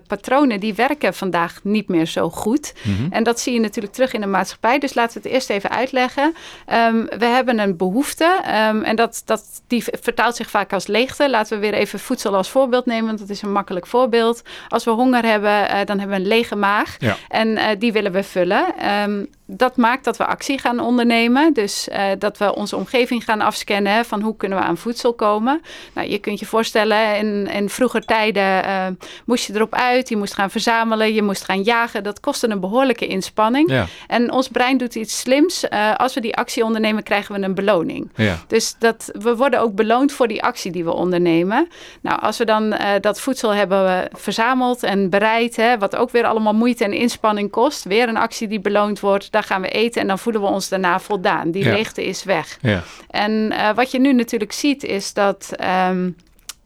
[0.07, 2.73] patronen die werken vandaag niet meer zo goed.
[2.81, 3.11] Mm -hmm.
[3.11, 4.79] En dat zie je natuurlijk terug in de maatschappij.
[4.79, 6.33] Dus laten we het eerst even uitleggen.
[6.73, 8.39] Um, we hebben een behoefte.
[8.69, 11.29] Um, en dat, dat, die vertaalt zich vaak als leegte.
[11.29, 13.05] Laten we weer even voedsel als voorbeeld nemen.
[13.05, 14.41] Want dat is een makkelijk voorbeeld.
[14.67, 16.95] Als we honger hebben, dan hebben we een lege maag.
[16.99, 17.15] Ja.
[17.29, 18.91] En die willen we vullen.
[19.03, 21.53] Um, dat maakt dat we actie gaan ondernemen.
[21.53, 25.13] Dus uh, dat we onze omgeving gaan afscannen hè, van hoe kunnen we aan voedsel
[25.13, 25.61] komen.
[25.93, 28.85] Nou, je kunt je voorstellen, in, in vroeger tijden uh,
[29.25, 30.09] moest je erop uit.
[30.09, 32.03] Je moest gaan verzamelen, je moest gaan jagen.
[32.03, 33.69] Dat kostte een behoorlijke inspanning.
[33.69, 33.85] Ja.
[34.07, 35.65] En ons brein doet iets slims.
[35.69, 38.11] Uh, als we die actie ondernemen, krijgen we een beloning.
[38.15, 38.37] Ja.
[38.47, 41.67] Dus dat, we worden ook beloond voor die actie die we ondernemen.
[42.01, 46.53] Nou, als we dan dat voedsel hebben verzameld en bereid, hè, wat ook weer allemaal
[46.53, 47.83] moeite en inspanning kost.
[47.83, 49.31] Weer een actie die beloond wordt.
[49.33, 51.51] Daar gaan we eten en dan voelen we ons daarna voldaan.
[51.51, 51.71] Die ja.
[51.71, 52.57] leegte is weg.
[52.61, 52.83] Ja.
[53.09, 55.49] En uh, wat je nu natuurlijk ziet is dat.
[55.89, 56.15] Um,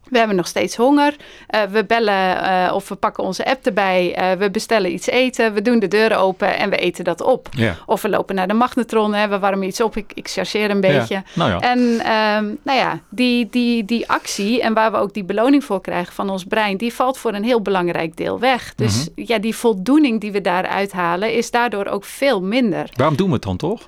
[0.09, 1.15] we hebben nog steeds honger.
[1.55, 4.17] Uh, we bellen uh, of we pakken onze app erbij.
[4.19, 5.53] Uh, we bestellen iets eten.
[5.53, 7.47] We doen de deur open en we eten dat op.
[7.51, 7.75] Ja.
[7.85, 9.13] Of we lopen naar de magnetron.
[9.13, 9.97] Hè, we warmen iets op.
[9.97, 11.13] Ik, ik chargeer een beetje.
[11.13, 11.23] Ja.
[11.33, 11.59] Nou ja.
[11.59, 15.81] En um, nou ja, die, die, die actie en waar we ook die beloning voor
[15.81, 18.75] krijgen van ons brein, die valt voor een heel belangrijk deel weg.
[18.75, 19.25] Dus mm -hmm.
[19.27, 22.89] ja, die voldoening die we daaruit halen, is daardoor ook veel minder.
[22.93, 23.87] Waarom doen we het dan toch?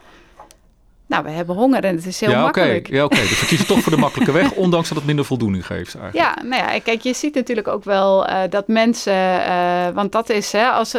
[1.09, 2.85] Nou, we hebben honger en het is heel ja, makkelijk.
[2.87, 2.97] Okay.
[2.97, 3.15] Ja, oké.
[3.15, 3.27] Okay.
[3.27, 6.15] Dus we kiezen toch voor de makkelijke weg, ondanks dat het minder voldoening geeft eigenlijk.
[6.15, 10.29] Ja, nou ja, kijk, je ziet natuurlijk ook wel uh, dat mensen, uh, want dat
[10.29, 10.95] is, hè, als,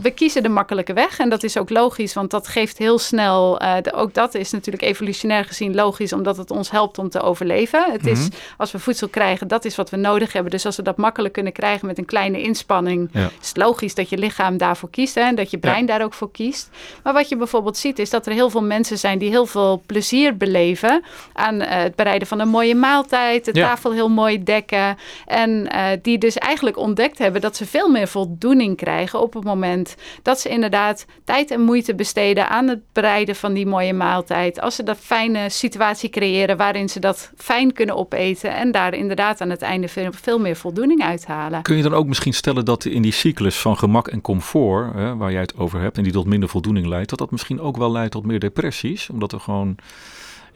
[0.00, 3.62] we kiezen de makkelijke weg en dat is ook logisch, want dat geeft heel snel,
[3.62, 7.20] uh, de, ook dat is natuurlijk evolutionair gezien logisch, omdat het ons helpt om te
[7.20, 7.92] overleven.
[7.92, 8.22] Het mm -hmm.
[8.22, 10.50] is, als we voedsel krijgen, dat is wat we nodig hebben.
[10.50, 13.30] Dus als we dat makkelijk kunnen krijgen met een kleine inspanning, ja.
[13.40, 15.86] is het logisch dat je lichaam daarvoor kiest hè, en dat je brein ja.
[15.86, 16.70] daar ook voor kiest.
[17.02, 19.82] Maar wat je bijvoorbeeld ziet, is dat er heel veel mensen zijn die heel veel
[19.86, 23.66] plezier beleven aan uh, het bereiden van een mooie maaltijd, de ja.
[23.66, 24.96] tafel heel mooi dekken.
[25.26, 29.44] En uh, die dus eigenlijk ontdekt hebben dat ze veel meer voldoening krijgen op het
[29.44, 34.60] moment dat ze inderdaad tijd en moeite besteden aan het bereiden van die mooie maaltijd.
[34.60, 39.40] Als ze dat fijne situatie creëren waarin ze dat fijn kunnen opeten en daar inderdaad
[39.40, 41.62] aan het einde veel, veel meer voldoening uithalen.
[41.62, 45.16] Kun je dan ook misschien stellen dat in die cyclus van gemak en comfort, hè,
[45.16, 47.76] waar jij het over hebt en die tot minder voldoening leidt, dat dat misschien ook
[47.76, 49.76] wel leidt tot meer depressies, omdat gewoon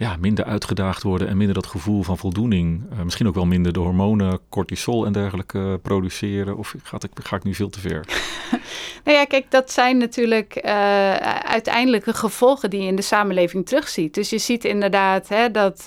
[0.00, 2.82] ja, minder uitgedaagd worden en minder dat gevoel van voldoening.
[2.92, 6.56] Uh, misschien ook wel minder de hormonen, cortisol en dergelijke uh, produceren.
[6.56, 8.04] Of ga ik, ga ik nu veel te ver?
[9.04, 14.14] nou ja, kijk, dat zijn natuurlijk uh, uiteindelijke gevolgen die je in de samenleving terugziet.
[14.14, 15.86] Dus je ziet inderdaad hè, dat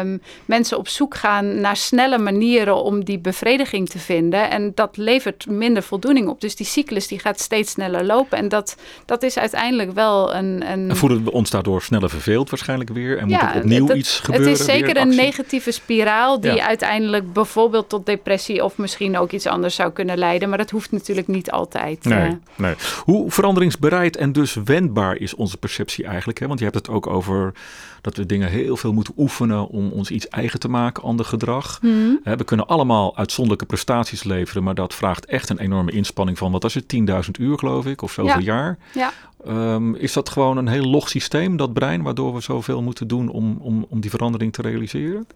[0.00, 4.50] um, mensen op zoek gaan naar snelle manieren om die bevrediging te vinden.
[4.50, 6.40] En dat levert minder voldoening op.
[6.40, 8.38] Dus die cyclus die gaat steeds sneller lopen.
[8.38, 10.70] En dat, dat is uiteindelijk wel een...
[10.70, 10.90] een...
[10.90, 13.18] En voelen we ons daardoor sneller verveeld waarschijnlijk weer?
[13.18, 14.50] En ja, moet er opnieuw het, iets gebeuren?
[14.50, 16.66] Het is zeker een negatieve spiraal die ja.
[16.66, 20.48] uiteindelijk bijvoorbeeld tot depressie of misschien ook iets anders zou kunnen leiden.
[20.48, 22.04] Maar dat hoeft natuurlijk niet altijd.
[22.04, 22.74] Nee, uh, nee.
[23.04, 26.38] Hoe veranderingsbereid en dus wendbaar is onze perceptie eigenlijk?
[26.38, 26.46] Hè?
[26.46, 27.52] Want je hebt het ook over
[28.00, 31.78] dat we dingen heel veel moeten oefenen om ons iets eigen te maken, ander gedrag.
[31.82, 32.20] Mm.
[32.24, 36.62] We kunnen allemaal uitzonderlijke prestaties leveren, maar dat vraagt echt een enorme inspanning van, wat
[36.62, 38.44] was het, 10.000 uur geloof ik, of zoveel ja.
[38.44, 38.78] jaar.
[38.92, 39.12] Ja.
[39.48, 43.28] Um, is dat gewoon een heel log systeem, dat brein, waardoor we zoveel moeten doen
[43.28, 45.26] om, om, om die verandering te realiseren?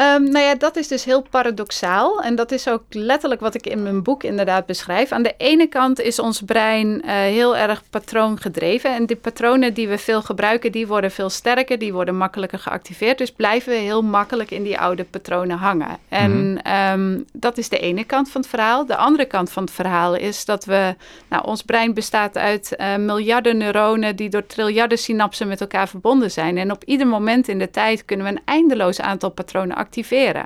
[0.00, 2.22] Um, nou ja, dat is dus heel paradoxaal.
[2.22, 5.12] En dat is ook letterlijk wat ik in mijn boek inderdaad beschrijf.
[5.12, 8.94] Aan de ene kant is ons brein uh, heel erg patroongedreven.
[8.94, 11.78] En die patronen die we veel gebruiken, die worden veel sterker.
[11.78, 13.18] Die worden makkelijker geactiveerd.
[13.18, 15.98] Dus blijven we heel makkelijk in die oude patronen hangen.
[16.08, 17.00] En mm-hmm.
[17.00, 18.86] um, dat is de ene kant van het verhaal.
[18.86, 20.94] De andere kant van het verhaal is dat we...
[21.28, 24.16] Nou, ons brein bestaat uit uh, miljarden neuronen...
[24.16, 26.58] die door triljarden synapsen met elkaar verbonden zijn.
[26.58, 29.86] En op ieder moment in de tijd kunnen we een eindeloos aantal patronen activeren.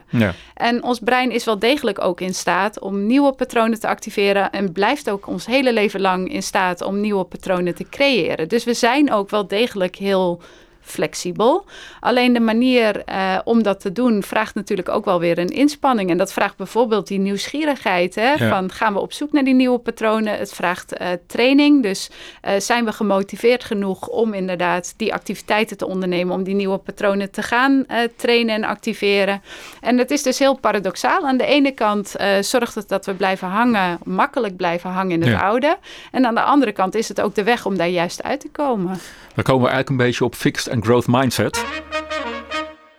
[0.09, 0.35] Ja.
[0.55, 4.73] En ons brein is wel degelijk ook in staat om nieuwe patronen te activeren en
[4.73, 8.49] blijft ook ons hele leven lang in staat om nieuwe patronen te creëren.
[8.49, 10.41] Dus we zijn ook wel degelijk heel
[10.83, 11.65] flexibel.
[12.01, 16.11] Alleen de manier uh, om dat te doen vraagt natuurlijk ook wel weer een inspanning.
[16.11, 18.15] En dat vraagt bijvoorbeeld die nieuwsgierigheid.
[18.15, 18.49] Hè?
[18.49, 20.39] Van gaan we op zoek naar die nieuwe patronen?
[20.39, 21.83] Het vraagt uh, training.
[21.83, 22.11] Dus
[22.45, 27.31] uh, zijn we gemotiveerd genoeg om inderdaad die activiteiten te ondernemen om die nieuwe patronen
[27.31, 29.43] te gaan trainen en activeren?
[29.81, 31.27] En het is dus heel paradoxaal.
[31.27, 35.41] Aan de ene kant zorgt het dat we blijven hangen, makkelijk blijven hangen in het
[35.41, 35.77] oude.
[36.11, 38.51] En aan de andere kant is het ook de weg om daar juist uit te
[38.51, 38.99] komen.
[39.35, 41.65] Dan komen we eigenlijk een beetje op fixed and growth mindset.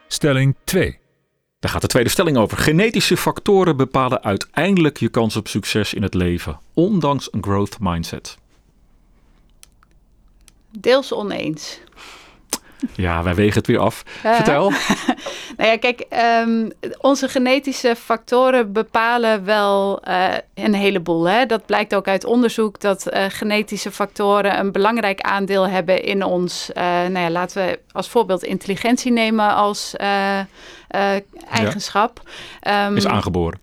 [0.08, 1.00] Stelling 2.
[1.60, 2.58] Daar gaat de tweede stelling over.
[2.58, 8.38] Genetische factoren bepalen uiteindelijk je kans op succes in het leven, ondanks een growth mindset.
[10.80, 11.80] Deels oneens.
[12.96, 14.04] Ja, wij wegen het weer af.
[14.06, 14.69] Vertel.
[15.58, 16.06] nou ja, kijk,
[16.46, 21.28] um, onze genetische factoren bepalen wel uh, een heleboel.
[21.28, 21.46] Hè?
[21.46, 26.69] Dat blijkt ook uit onderzoek dat uh, genetische factoren een belangrijk aandeel hebben in ons.
[26.69, 29.96] Uh, nou ja, laten we als voorbeeld intelligentie nemen als
[31.50, 32.22] eigenschap.
[32.60, 32.88] Ja.
[32.88, 33.60] Um, Is aangeboren.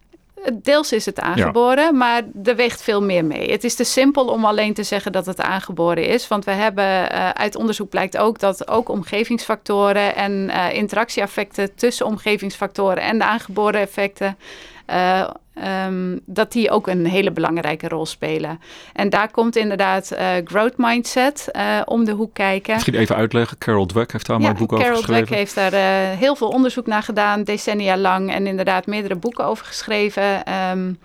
[0.52, 3.50] Deels is het aangeboren, maar er weegt veel meer mee.
[3.50, 6.28] Het is te simpel om alleen te zeggen dat het aangeboren is.
[6.28, 12.06] Want we hebben uh, uit onderzoek blijkt ook dat ook omgevingsfactoren en uh, interactieeffecten tussen
[12.06, 14.36] omgevingsfactoren en de aangeboren effecten
[14.90, 15.28] uh,
[15.86, 18.60] um, dat die ook een hele belangrijke rol spelen.
[18.92, 22.74] En daar komt inderdaad uh, growth mindset uh, om de hoek kijken.
[22.74, 23.58] Misschien even uitleggen.
[23.58, 25.26] Carol Dweck heeft daar ja, maar een boek Carol over geschreven.
[25.26, 28.32] Carol Dweck heeft daar heel veel onderzoek naar gedaan, decennia lang.
[28.32, 30.54] En inderdaad meerdere boeken over geschreven.
[30.70, 30.98] Um,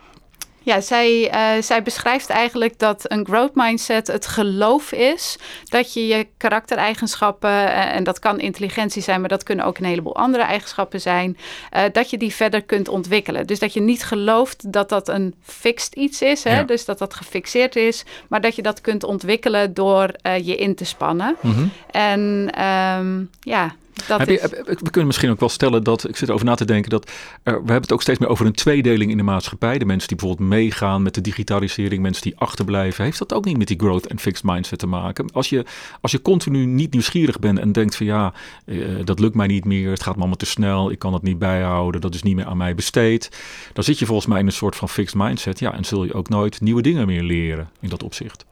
[0.66, 6.08] ja, zij, uh, zij beschrijft eigenlijk dat een growth mindset het geloof is dat je
[6.08, 10.44] je karaktereigenschappen, uh, en dat kan intelligentie zijn, maar dat kunnen ook een heleboel andere
[10.44, 11.38] eigenschappen zijn,
[11.76, 13.48] uh, dat je die verder kunt ontwikkelen.
[13.48, 16.56] Dus dat je niet gelooft dat dat een fixed iets is, hè?
[16.56, 16.64] Ja.
[16.64, 20.12] dus dat dat gefixeerd is, maar dat je dat kunt ontwikkelen door
[20.44, 21.36] je in te spannen.
[21.42, 21.72] Mm -hmm.
[21.92, 26.46] En um, ja, heb je, we kunnen misschien ook wel stellen dat, ik zit erover
[26.46, 27.12] na te denken, dat
[27.44, 29.78] er, we hebben het ook steeds meer over een tweedeling in de maatschappij.
[29.78, 33.04] De mensen die bijvoorbeeld meegaan met de digitalisering, mensen die achterblijven.
[33.04, 35.32] Heeft dat ook niet met die growth and fixed mindset te maken?
[35.32, 35.66] Als je,
[36.02, 38.34] als je continu niet nieuwsgierig bent en denkt van ja,
[38.66, 41.24] uh, dat lukt mij niet meer, het gaat me allemaal te snel, ik kan het
[41.24, 43.30] niet bijhouden, dat is niet meer aan mij besteed.
[43.74, 45.60] Dan zit je volgens mij in een soort van fixed mindset.
[45.60, 48.46] Ja, en zul je ook nooit nieuwe dingen meer leren in dat opzicht.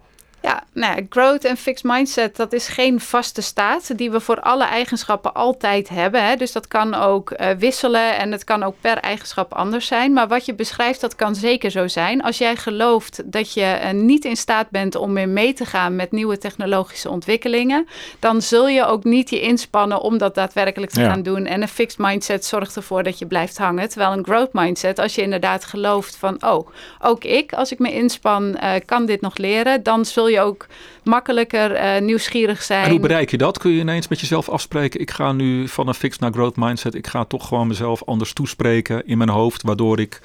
[0.43, 4.41] Ja, nou ja, growth en fixed mindset, dat is geen vaste staat die we voor
[4.41, 6.25] alle eigenschappen altijd hebben.
[6.25, 6.35] Hè.
[6.35, 10.13] Dus dat kan ook uh, wisselen en het kan ook per eigenschap anders zijn.
[10.13, 12.23] Maar wat je beschrijft, dat kan zeker zo zijn.
[12.23, 15.95] Als jij gelooft dat je uh, niet in staat bent om meer mee te gaan
[15.95, 17.87] met nieuwe technologische ontwikkelingen,
[18.19, 21.09] dan zul je ook niet je inspannen om dat daadwerkelijk te ja.
[21.09, 21.45] gaan doen.
[21.45, 23.89] En een fixed mindset zorgt ervoor dat je blijft hangen.
[23.89, 26.67] Terwijl een growth mindset, als je inderdaad gelooft van, oh,
[26.99, 30.39] ook ik, als ik me inspan, uh, kan dit nog leren, dan zul je je
[30.39, 30.65] ook
[31.03, 32.83] makkelijker uh, nieuwsgierig zijn.
[32.83, 33.57] En hoe bereik je dat?
[33.57, 34.99] Kun je ineens met jezelf afspreken?
[34.99, 36.95] Ik ga nu van een fixed naar growth mindset.
[36.95, 40.21] Ik ga toch gewoon mezelf anders toespreken in mijn hoofd, waardoor ik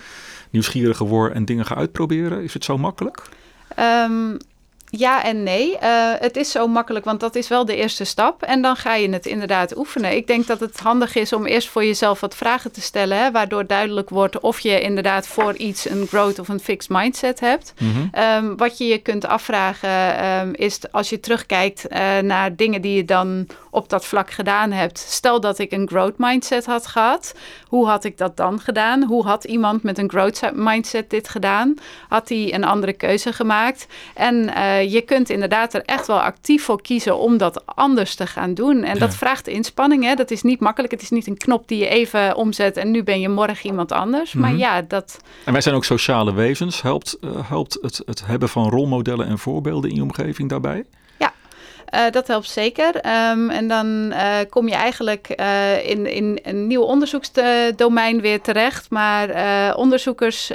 [0.50, 2.42] nieuwsgieriger word en dingen ga uitproberen.
[2.42, 3.22] Is het zo makkelijk?
[3.78, 4.36] Um,
[4.90, 5.72] ja en nee.
[5.82, 8.42] Uh, het is zo makkelijk, want dat is wel de eerste stap.
[8.42, 10.16] En dan ga je het inderdaad oefenen.
[10.16, 13.30] Ik denk dat het handig is om eerst voor jezelf wat vragen te stellen, hè,
[13.30, 17.74] waardoor duidelijk wordt of je inderdaad voor iets een growth of een fixed mindset hebt.
[17.78, 18.22] Mm -hmm.
[18.22, 22.96] um, wat je je kunt afvragen um, is als je terugkijkt uh, naar dingen die
[22.96, 24.98] je dan op dat vlak gedaan hebt.
[24.98, 27.34] Stel dat ik een growth mindset had gehad.
[27.66, 29.02] Hoe had ik dat dan gedaan?
[29.02, 31.74] Hoe had iemand met een growth mindset dit gedaan?
[32.08, 33.86] Had hij een andere keuze gemaakt?
[34.14, 38.26] En uh, je kunt inderdaad er echt wel actief voor kiezen om dat anders te
[38.26, 38.82] gaan doen.
[38.82, 39.00] En ja.
[39.00, 40.04] dat vraagt inspanning.
[40.04, 40.14] Hè?
[40.14, 40.92] Dat is niet makkelijk.
[40.92, 43.92] Het is niet een knop die je even omzet en nu ben je morgen iemand
[43.92, 44.32] anders.
[44.32, 44.50] Mm -hmm.
[44.50, 45.20] Maar ja, dat.
[45.44, 46.82] En wij zijn ook sociale wezens.
[46.82, 50.84] Helpt, uh, helpt het, het hebben van rolmodellen en voorbeelden in je omgeving daarbij?
[51.94, 52.94] Uh, dat helpt zeker.
[52.94, 58.90] Um, en dan uh, kom je eigenlijk uh, in, in een nieuw onderzoeksdomein weer terecht.
[58.90, 60.52] Maar onderzoekers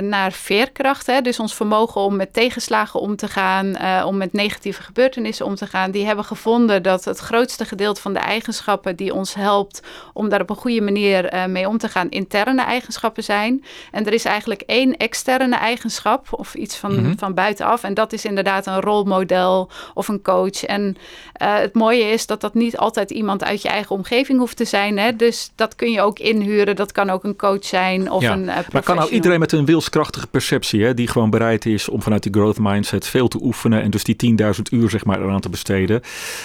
[0.00, 4.82] naar veerkracht, hè, dus ons vermogen om met tegenslagen om te gaan, om met negatieve
[4.82, 9.14] gebeurtenissen om te gaan, die hebben gevonden dat het grootste gedeelte van de eigenschappen die
[9.14, 13.64] ons helpt om daar op een goede manier mee om te gaan, interne eigenschappen zijn.
[13.90, 17.18] En er is eigenlijk één externe eigenschap of iets van, mm -hmm.
[17.18, 17.82] van buitenaf.
[17.82, 20.96] En dat is inderdaad een rolmodel of een coach en
[21.42, 24.64] uh, het mooie is dat dat niet altijd iemand uit je eigen omgeving hoeft te
[24.64, 24.98] zijn.
[24.98, 25.16] Hè?
[25.16, 26.76] Dus dat kun je ook inhuren.
[26.76, 28.32] Dat kan ook een coach zijn of ja.
[28.32, 31.88] een uh, Maar kan nou iedereen met een wilskrachtige perceptie, hè, die gewoon bereid is
[31.88, 35.22] om vanuit die growth mindset veel te oefenen en dus die 10.000 uur zeg maar
[35.22, 36.00] eraan te besteden,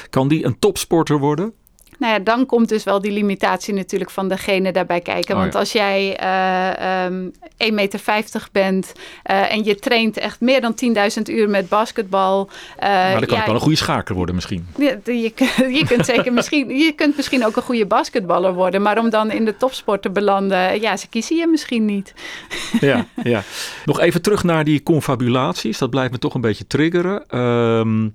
[0.09, 1.53] kan die een topsporter worden?
[2.05, 5.35] Nou ja, dan komt dus wel die limitatie natuurlijk van degene daarbij kijken.
[5.35, 5.59] Oh, Want ja.
[5.59, 10.75] als jij eh ehm 1,50 meter bent eh, en je traint echt meer dan
[11.17, 12.49] 10.000 uur met basketbal.
[12.77, 14.67] eh, maar dan kan ja, ik wel een goede schaker worden misschien.
[14.77, 18.81] je, kunt- je kunt zeker misschien, je kunt misschien ook een goede basketballer worden.
[18.81, 22.13] Maar om dan in de topsport te belanden, ja, ze kiezen je misschien niet.
[22.79, 23.43] Ja, ja.
[23.85, 25.77] Nog even terug naar die confabulaties.
[25.77, 27.23] Dat blijft me toch een beetje triggeren.
[27.27, 28.07] Ehm,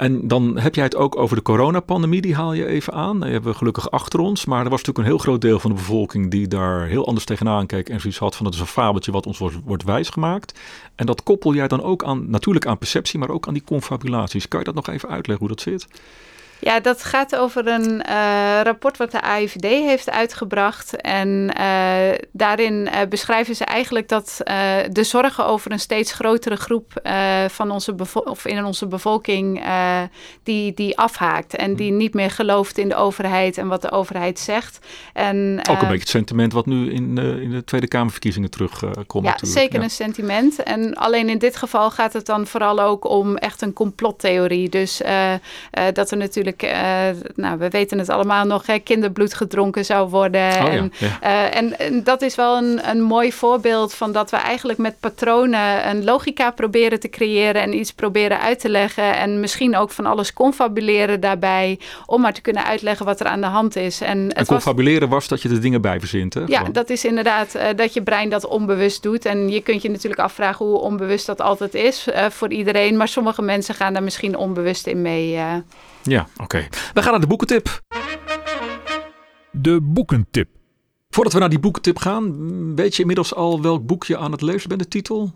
[0.00, 2.20] en dan heb jij het ook over de coronapandemie.
[2.20, 3.20] Die haal je even aan.
[3.20, 4.44] Die hebben we gelukkig achter ons.
[4.44, 7.24] Maar er was natuurlijk een heel groot deel van de bevolking die daar heel anders
[7.24, 7.88] tegenaan keek.
[7.88, 10.58] En zoiets had van het is een fabeltje wat ons wordt, wordt wijsgemaakt.
[10.94, 14.48] En dat koppel jij dan ook aan, natuurlijk aan perceptie, maar ook aan die confabulaties.
[14.48, 15.86] Kan je dat nog even uitleggen hoe dat zit?
[16.60, 20.96] Ja, dat gaat over een eh, rapport wat de AIVD heeft uitgebracht.
[20.96, 24.38] En eh, daarin eh, beschrijven ze eigenlijk dat
[24.90, 26.92] de zorgen over een steeds grotere groep
[27.48, 27.94] van onze
[28.24, 29.62] of in onze bevolking
[30.42, 31.56] die, die afhaakt.
[31.56, 34.78] En die niet meer gelooft in de overheid en wat de overheid zegt.
[35.12, 39.24] En, Ook een beetje het sentiment wat nu in, in de Tweede Kamerverkiezingen terugkomt.
[39.24, 39.60] Ja, natuurlijk.
[39.60, 39.84] zeker Ja.
[39.84, 40.62] een sentiment.
[40.62, 44.68] En alleen in dit geval gaat het dan vooral ook om echt een complottheorie.
[44.68, 45.02] Dus
[45.92, 50.48] dat er natuurlijk, eh, nou, we weten het allemaal nog, hè, kinderbloed gedronken zou worden.
[50.48, 51.18] Oh ja, en, ja.
[51.20, 55.00] eh, en, en dat is wel een, een mooi voorbeeld van dat we eigenlijk met
[55.00, 59.16] patronen een logica proberen te creëren en iets proberen uit te leggen.
[59.16, 63.40] En misschien ook van alles confabuleren daarbij, om maar te kunnen uitleggen wat er aan
[63.40, 64.00] de hand is.
[64.00, 66.34] En het En confabuleren was dat je er dingen bij verzint.
[66.34, 66.40] Hè?
[66.46, 66.72] ja, Gewoon.
[66.72, 69.24] dat is inderdaad eh, dat je brein dat onbewust doet.
[69.24, 72.96] En je kunt je natuurlijk afvragen hoe onbewust dat altijd is voor iedereen.
[72.96, 75.36] Maar sommige mensen gaan daar misschien onbewust in mee.
[75.36, 75.54] eh.
[76.02, 76.68] Ja, oké.
[76.94, 77.82] We gaan naar de boekentip.
[79.50, 80.48] De boekentip.
[81.10, 84.40] Voordat we naar die boekentip gaan, weet je inmiddels al welk boek je aan het
[84.40, 85.32] lezen bent, de titel?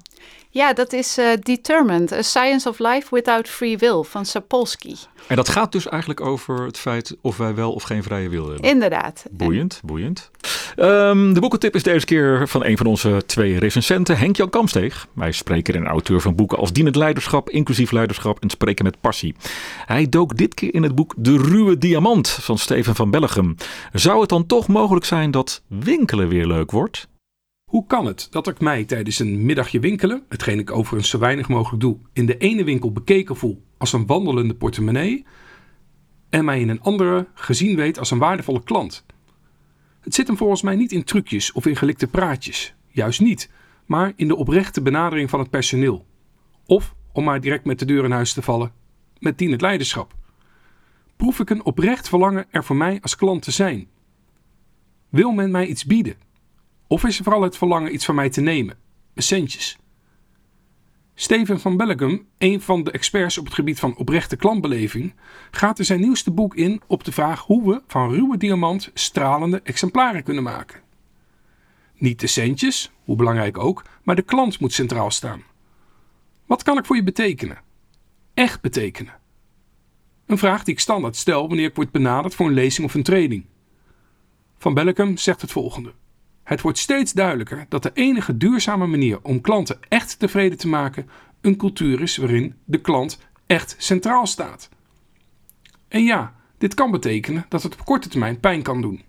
[0.55, 4.95] Ja, dat is eh, Determined, A Science of Life Without Free Will van Sapolsky.
[5.27, 8.49] En dat gaat dus eigenlijk over het feit of wij wel of geen vrije wil
[8.49, 8.71] hebben.
[8.71, 9.25] Inderdaad.
[9.31, 10.31] Boeiend, boeiend.
[10.77, 15.07] Ehm, de boekentip is deze keer van een van onze twee recensenten, Henk-Jan Kamsteeg.
[15.19, 19.01] Hij is spreker en auteur van boeken als Dienend Leiderschap, Inclusief Leiderschap en Spreken met
[19.01, 19.35] Passie.
[19.87, 23.57] Hij dook dit keer in het boek De Ruwe Diamant van Steven van Bellegem.
[23.93, 27.09] Zou het dan toch mogelijk zijn dat winkelen weer leuk wordt?
[27.75, 31.49] Hoe kan het dat ik mij tijdens een middagje winkelen, hetgeen ik overigens zo weinig
[31.49, 35.25] mogelijk doe, in de ene winkel bekeken voel als een wandelende portemonnee
[36.31, 39.05] en mij in een andere gezien weet als een waardevolle klant?
[40.01, 43.51] Het zit hem volgens mij niet in trucjes of in gelikte praatjes, juist niet,
[43.87, 46.07] maar in de oprechte benadering van het personeel.
[46.67, 48.73] Of, om maar direct met de deur in huis te vallen,
[49.19, 50.15] met dienend leiderschap.
[51.17, 53.89] Proef ik een oprecht verlangen er voor mij als klant te zijn?
[55.09, 56.33] Wil men mij iets bieden?
[56.87, 58.79] Of is er vooral het verlangen iets van mij te nemen?
[59.14, 59.79] Centjes.
[61.14, 65.14] Steven van Bellegum, een van de experts op het gebied van oprechte klantbeleving,
[65.51, 69.61] gaat in zijn nieuwste boek in op de vraag hoe we van ruwe diamant stralende
[69.62, 70.81] exemplaren kunnen maken.
[71.94, 75.42] Niet de centjes, hoe belangrijk ook, maar de klant moet centraal staan.
[76.47, 77.59] Wat kan ik voor je betekenen?
[78.35, 79.14] Echt betekenen.
[80.27, 83.03] Een vraag die ik standaard stel wanneer ik word benaderd voor een lezing of een
[83.03, 83.47] training.
[84.59, 85.92] Van Bellegum zegt het volgende.
[86.45, 91.09] Het wordt steeds duidelijker dat de enige duurzame manier om klanten echt tevreden te maken
[91.41, 94.69] een cultuur is waarin de klant echt centraal staat.
[95.89, 99.03] En ja, dit kan betekenen dat het op korte termijn pijn kan doen.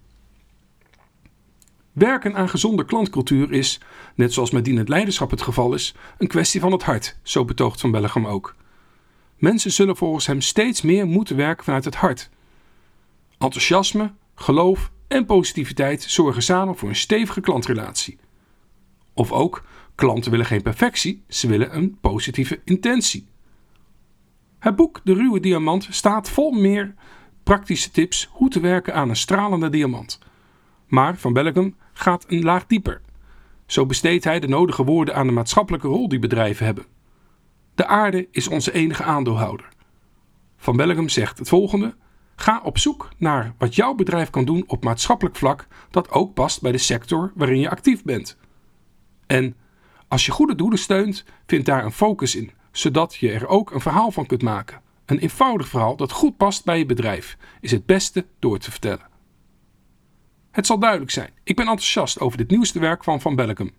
[1.91, 3.79] Werken aan gezonde klantcultuur is,
[4.15, 7.81] net zoals met dienend leiderschap het geval is, een kwestie van het hart, zo betoogt
[7.81, 8.55] Van Bellegem ook.
[9.37, 12.29] Mensen zullen volgens hem steeds meer moeten werken vanuit het hart.
[13.37, 18.17] Enthousiasme, geloof en positiviteit zorgen samen voor een stevige klantrelatie.
[19.13, 19.63] Of ook,
[19.95, 23.27] klanten willen geen perfectie, ze willen een positieve intentie.
[24.59, 26.93] Het boek De Ruwe Diamant staat vol meer
[27.43, 30.19] praktische tips hoe te werken aan een stralende diamant.
[30.87, 33.01] Maar Van Bellegem gaat een laag dieper.
[33.65, 36.85] Zo besteedt hij de nodige woorden aan de maatschappelijke rol die bedrijven hebben.
[37.75, 39.69] De aarde is onze enige aandeelhouder.
[40.57, 41.95] Van Bellegem zegt het volgende:
[42.35, 46.61] Ga op zoek naar wat jouw bedrijf kan doen op maatschappelijk vlak dat ook past
[46.61, 48.37] bij de sector waarin je actief bent.
[49.27, 49.55] En
[50.07, 53.81] als je goede doelen steunt, vind daar een focus in, zodat je er ook een
[53.81, 54.81] verhaal van kunt maken.
[55.05, 59.07] Een eenvoudig verhaal dat goed past bij je bedrijf is het beste door te vertellen.
[60.51, 63.73] Het zal duidelijk zijn, ik ben enthousiast over dit nieuwste werk van Van Bellegem.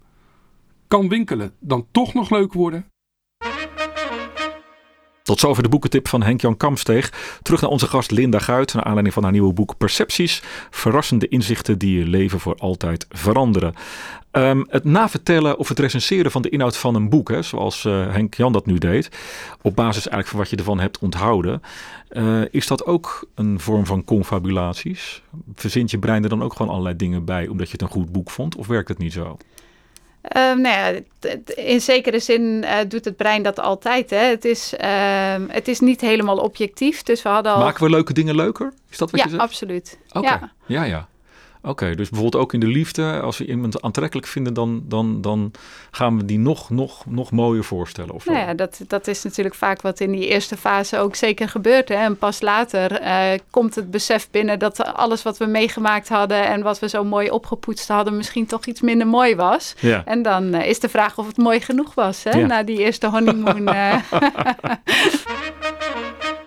[0.89, 2.91] Kan winkelen dan toch nog leuk worden?
[5.27, 7.39] Tot zover de boekentip van Henk-Jan Kamsteeg.
[7.43, 10.43] Terug naar onze gast Linda Guit, naar aanleiding van haar nieuwe boek Percepties.
[10.71, 13.75] Verrassende inzichten die je leven voor altijd veranderen.
[14.33, 18.13] Um, het navertellen of het recenseren van de inhoud van een boek, hè, zoals uh,
[18.13, 19.09] Henk-Jan dat nu deed,
[19.63, 21.63] op basis eigenlijk van wat je ervan hebt onthouden,
[22.11, 25.23] uh, is dat ook een vorm van confabulaties?
[25.55, 28.13] Verzint je brein er dan ook gewoon allerlei dingen bij omdat je het een goed
[28.13, 29.37] boek vond, of werkt het niet zo?
[30.37, 31.01] Um, nou ja,
[31.55, 34.11] in zekere zin uh, doet het brein dat altijd.
[34.11, 34.17] Hè.
[34.17, 37.03] Het, is, uh, het is niet helemaal objectief.
[37.03, 37.59] Dus we hadden al...
[37.59, 38.73] Maken we leuke dingen leuker?
[38.91, 39.43] Is dat wat ja, je zegt?
[39.43, 39.99] Absoluut.
[40.13, 40.31] Okay.
[40.31, 40.53] ja.
[40.67, 41.09] ja, ja.
[41.67, 45.53] Oké, dus bijvoorbeeld ook in de liefde, als we iemand aantrekkelijk vinden, dan, dan, dan
[45.91, 48.15] gaan we die nog, nog, nog mooier voorstellen.
[48.15, 51.49] Of nou ja, dat, dat is natuurlijk vaak wat in die eerste fase ook zeker
[51.49, 51.89] gebeurt.
[51.89, 51.95] Hè?
[51.95, 56.63] En pas later uh, komt het besef binnen dat alles wat we meegemaakt hadden en
[56.63, 59.75] wat we zo mooi opgepoetst hadden, misschien toch iets minder mooi was.
[59.81, 60.05] Ja.
[60.05, 62.39] En dan uh, is de vraag of het mooi genoeg was hè?
[62.39, 62.47] Ja.
[62.47, 63.69] na die eerste honeymoon.
[63.69, 63.97] uh.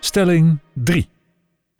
[0.00, 1.08] Stelling 3.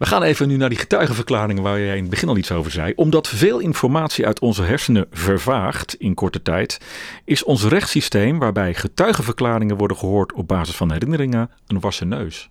[0.00, 2.70] We gaan even nu naar die getuigenverklaringen waar jij in het begin al iets over
[2.70, 2.92] zei.
[2.96, 6.80] Omdat veel informatie uit onze hersenen vervaagt in korte tijd,
[7.24, 12.50] is ons rechtssysteem, waarbij getuigenverklaringen worden gehoord op basis van herinneringen, een wassen neus.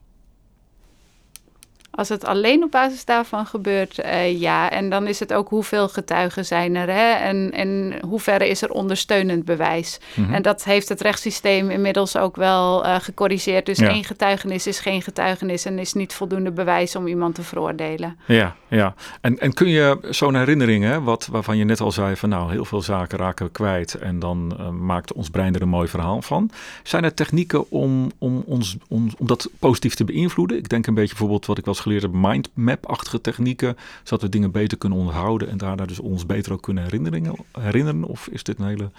[2.00, 4.72] Als het alleen op basis daarvan gebeurt, uh, ja.
[4.72, 7.12] En dan is het ook hoeveel getuigen zijn er hè?
[7.12, 10.00] En, en hoeverre is er ondersteunend bewijs.
[10.14, 10.34] Mm-hmm.
[10.34, 13.66] En dat heeft het rechtssysteem inmiddels ook wel uh, gecorrigeerd.
[13.66, 13.90] Dus ja.
[13.90, 18.18] één getuigenis is geen getuigenis en is niet voldoende bewijs om iemand te veroordelen.
[18.26, 18.94] Ja, ja.
[19.22, 22.52] En, en kun je zo'n herinnering, hè, wat, waarvan je net al zei van nou,
[22.52, 25.88] heel veel zaken raken we kwijt en dan uh, maakt ons brein er een mooi
[25.88, 26.52] verhaal van.
[26.84, 30.58] Zijn er technieken om, om, ons, om, om dat positief te beïnvloeden?
[30.58, 34.30] Ik denk een beetje bijvoorbeeld wat ik wel eens geleerd heb, mindmap-achtige technieken, zodat we
[34.30, 37.36] dingen beter kunnen onthouden en daarna dus ons beter ook kunnen herinneren?
[37.60, 38.04] herinneren?
[38.04, 38.92] Of is dit een hele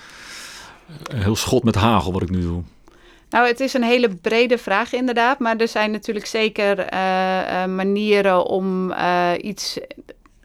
[1.14, 2.62] heel schot met hagel wat ik nu doe?
[3.30, 7.64] Nou, het is een hele brede vraag inderdaad, maar er zijn natuurlijk zeker uh, uh,
[7.64, 9.78] manieren om uh, iets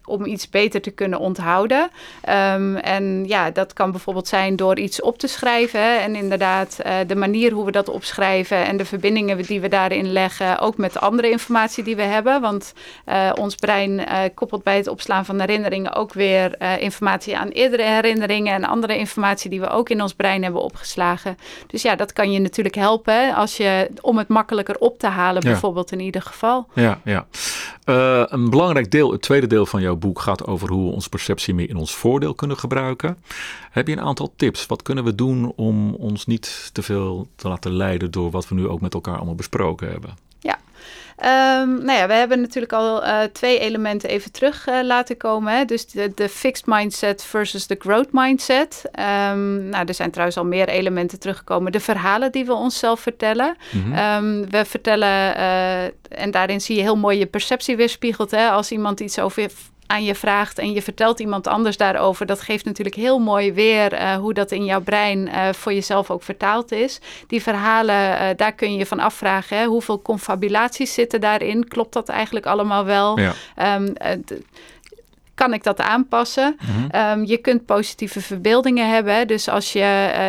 [0.06, 1.90] om iets beter te kunnen onthouden.
[2.30, 6.02] Um, en ja, dat kan bijvoorbeeld zijn door iets op te schrijven.
[6.02, 10.12] En inderdaad, uh, de manier hoe we dat opschrijven en de verbindingen die we daarin
[10.12, 12.42] leggen, ook met de andere informatie die we hebben.
[12.42, 12.74] Want
[13.06, 17.84] uh, ons brein uh, koppelt bij het opslaan van herinneringen ook weer informatie aan eerdere
[17.84, 21.38] herinneringen en andere informatie die we ook in ons brein hebben opgeslagen.
[21.68, 25.42] Dus ja, dat kan je natuurlijk helpen als je, om het makkelijker op te halen,
[25.42, 25.50] ja.
[25.50, 26.68] bijvoorbeeld in ieder geval.
[26.74, 27.26] Ja, ja.
[28.30, 31.54] een belangrijk deel, het tweede deel van jouw boek gaat over hoe we onze perceptie
[31.54, 33.18] meer in ons voordeel kunnen gebruiken.
[33.72, 34.66] Heb je een aantal tips?
[34.66, 38.56] Wat kunnen we doen om ons niet te veel te laten leiden door wat we
[38.56, 40.14] nu ook met elkaar allemaal besproken hebben?
[40.40, 40.60] Ja.
[41.18, 45.58] Um, nou ja, we hebben natuurlijk al uh, twee elementen even terug uh, laten komen.
[45.58, 45.66] Hè?
[45.66, 48.82] Dus de, de, fixed mindset versus de growth mindset.
[49.32, 51.72] Um, nou, er zijn trouwens al meer elementen teruggekomen.
[51.72, 53.56] De verhalen die we onszelf vertellen.
[53.72, 54.26] Mm-hmm.
[54.26, 58.32] Um, we vertellen, uh, en daarin zie je heel mooi je perceptie weerspiegeld.
[58.32, 58.50] Hè?
[58.50, 59.52] Als iemand iets over
[59.88, 63.94] aan je vraagt en je vertelt iemand anders daarover, dat geeft natuurlijk heel mooi weer
[63.94, 67.00] uh, hoe dat in jouw brein uh, voor jezelf ook vertaald is.
[67.28, 71.68] Die verhalen, uh, daar kun je je van afvragen, hè, hoeveel confabulaties zitten daarin?
[71.68, 73.20] Klopt dat eigenlijk allemaal wel?
[73.20, 73.34] Ja.
[73.76, 73.94] Um,
[75.36, 76.58] kan ik dat aanpassen?
[76.60, 77.20] Mm-hmm.
[77.20, 79.28] Um, je kunt positieve verbeeldingen hebben.
[79.28, 79.80] Dus als je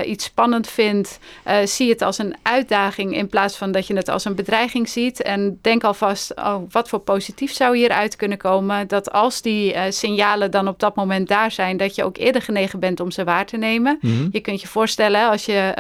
[0.05, 3.97] uh, iets spannend vindt, uh, zie het als een uitdaging in plaats van dat je
[3.97, 5.23] het als een bedreiging ziet.
[5.23, 8.89] En denk alvast, oh, wat voor positief zou hieruit kunnen komen?
[8.89, 12.43] Dat als die uh, signalen dan op dat moment daar zijn, dat je ook eerder
[12.43, 13.99] genegen bent om ze waar te nemen.
[14.01, 14.29] Mm-hmm.
[14.33, 15.75] Je kunt je voorstellen, als je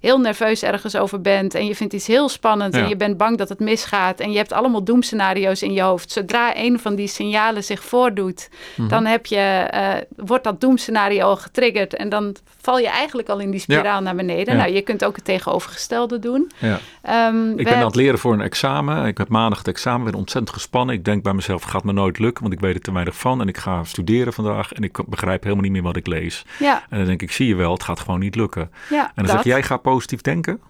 [0.00, 2.82] heel nerveus ergens over bent en je vindt iets heel spannend ja.
[2.82, 6.12] en je bent bang dat het misgaat en je hebt allemaal doemscenario's in je hoofd.
[6.12, 8.88] Zodra een van die signalen zich voordoet, Mhm.
[8.88, 13.38] dan heb je, uh, wordt dat doemscenario al getriggerd en dan val je eigenlijk al
[13.38, 14.00] in die spiraal Ja.
[14.00, 14.54] naar beneden.
[14.56, 14.60] Ja.
[14.60, 16.50] Nou, je kunt ook het tegenovergestelde doen.
[16.58, 16.78] Ja.
[17.02, 19.06] Ehm, Ik ben aan het leren voor een examen.
[19.06, 20.04] Ik heb maandag het examen.
[20.04, 20.94] Ben ontzettend gespannen.
[20.94, 23.16] Ik denk bij mezelf, het gaat me nooit lukken, want ik weet er te weinig
[23.16, 23.40] van.
[23.40, 26.44] En ik ga studeren vandaag en ik begrijp helemaal niet meer wat ik lees.
[26.58, 28.70] Ja, En dan denk ik, zie je wel, het gaat gewoon niet lukken.
[28.90, 29.34] ja, En dan dat.
[29.34, 30.60] zeg jij, ga positief denken.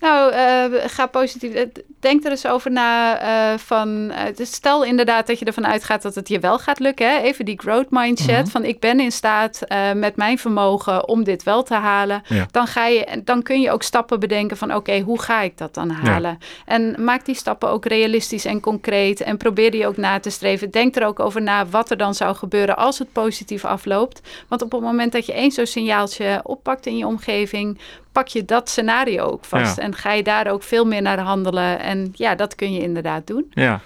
[0.00, 1.52] Nou, eh, ga positief.
[1.54, 1.66] eh,
[2.00, 3.18] Denk er eens over na.
[3.18, 7.10] eh, van, dus stel inderdaad dat je ervan uitgaat dat het je wel gaat lukken.
[7.10, 7.18] Hè?
[7.18, 8.40] Even die growth mindset.
[8.42, 8.46] Mhm.
[8.50, 9.60] Van ik ben in staat
[9.94, 12.22] met mijn vermogen om dit wel te halen.
[12.26, 12.46] Ja.
[12.50, 15.74] Dan, ga je, dan kun je ook stappen bedenken van oké, hoe ga ik dat
[15.74, 16.38] dan halen?
[16.66, 19.20] En maak die stappen ook realistisch en concreet.
[19.20, 20.70] En probeer die ook na te streven.
[20.70, 24.20] Denk er ook over na wat er dan zou gebeuren als het positief afloopt.
[24.48, 27.78] Want op het moment dat je één zo'n signaaltje oppakt in je omgeving,
[28.12, 29.76] pak je dat scenario ook vast.
[29.76, 29.82] Ja.
[29.82, 31.78] En ga je daar ook veel meer naar handelen.
[31.80, 33.46] En ja, dat kun je inderdaad doen.
[33.50, 33.80] Ja.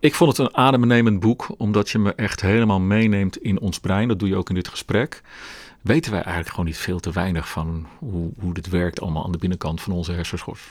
[0.00, 4.08] Ik vond het een adembenemend boek, omdat je me echt helemaal meeneemt in ons brein.
[4.08, 5.22] Dat doe je ook in dit gesprek.
[5.80, 9.32] Weten wij eigenlijk gewoon niet veel te weinig van hoe, hoe dit werkt allemaal aan
[9.32, 10.70] de binnenkant van onze hersenschors.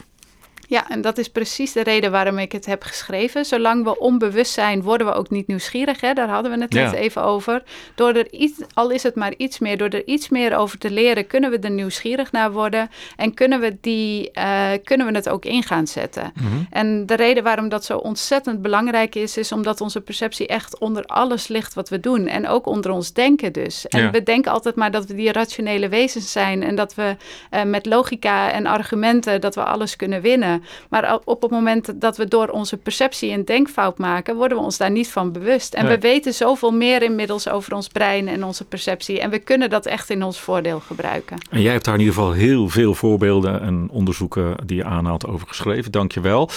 [0.67, 3.45] Ja, en dat is precies de reden waarom ik het heb geschreven.
[3.45, 6.01] Zolang we onbewust zijn, worden we ook niet nieuwsgierig.
[6.01, 6.13] Hè?
[6.13, 7.63] Daar hadden we het net even over.
[7.95, 10.91] Door er iets, al is het maar iets meer, door er iets meer over te
[10.91, 12.89] leren, kunnen we er nieuwsgierig naar worden.
[13.15, 16.31] En kunnen we, die, uh, kunnen we het ook in gaan zetten.
[16.35, 16.47] Mhm.
[16.69, 21.05] En de reden waarom dat zo ontzettend belangrijk is, is omdat onze perceptie echt onder
[21.05, 22.27] alles ligt wat we doen.
[22.27, 23.87] En ook onder ons denken dus.
[23.87, 27.15] En we denken altijd maar dat we die rationele wezens zijn en dat we
[27.51, 30.54] uh, met logica en argumenten dat we alles kunnen winnen.
[30.89, 34.77] Maar op het moment dat we door onze perceptie een denkfout maken, worden we ons
[34.77, 35.73] daar niet van bewust.
[35.73, 39.19] En we weten zoveel meer inmiddels over ons brein en onze perceptie.
[39.19, 41.37] En we kunnen dat echt in ons voordeel gebruiken.
[41.49, 45.27] En jij hebt daar in ieder geval heel veel voorbeelden en onderzoeken die je aanhaalt
[45.27, 45.91] over geschreven.
[45.91, 46.49] Dank je wel.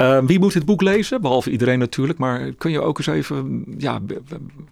[0.00, 1.20] Uh, wie moet dit boek lezen?
[1.20, 2.18] Behalve iedereen natuurlijk.
[2.18, 3.64] Maar kun je ook eens even.
[3.78, 4.00] Ja,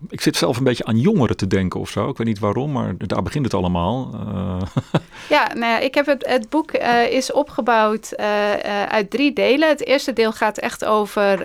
[0.08, 2.08] ik zit zelf een beetje aan jongeren te denken of zo.
[2.08, 4.10] Ik weet niet waarom, maar daar begint het allemaal.
[4.14, 4.62] Uh.
[5.28, 8.52] Ja, nou ja, ik heb het, het boek uh, is opgebouwd uh,
[8.88, 9.68] uit drie delen.
[9.68, 11.38] Het eerste deel gaat echt over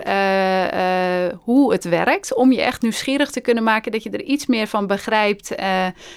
[1.42, 2.34] hoe het werkt.
[2.34, 5.52] Om je echt nieuwsgierig te kunnen maken, dat je er iets meer van begrijpt.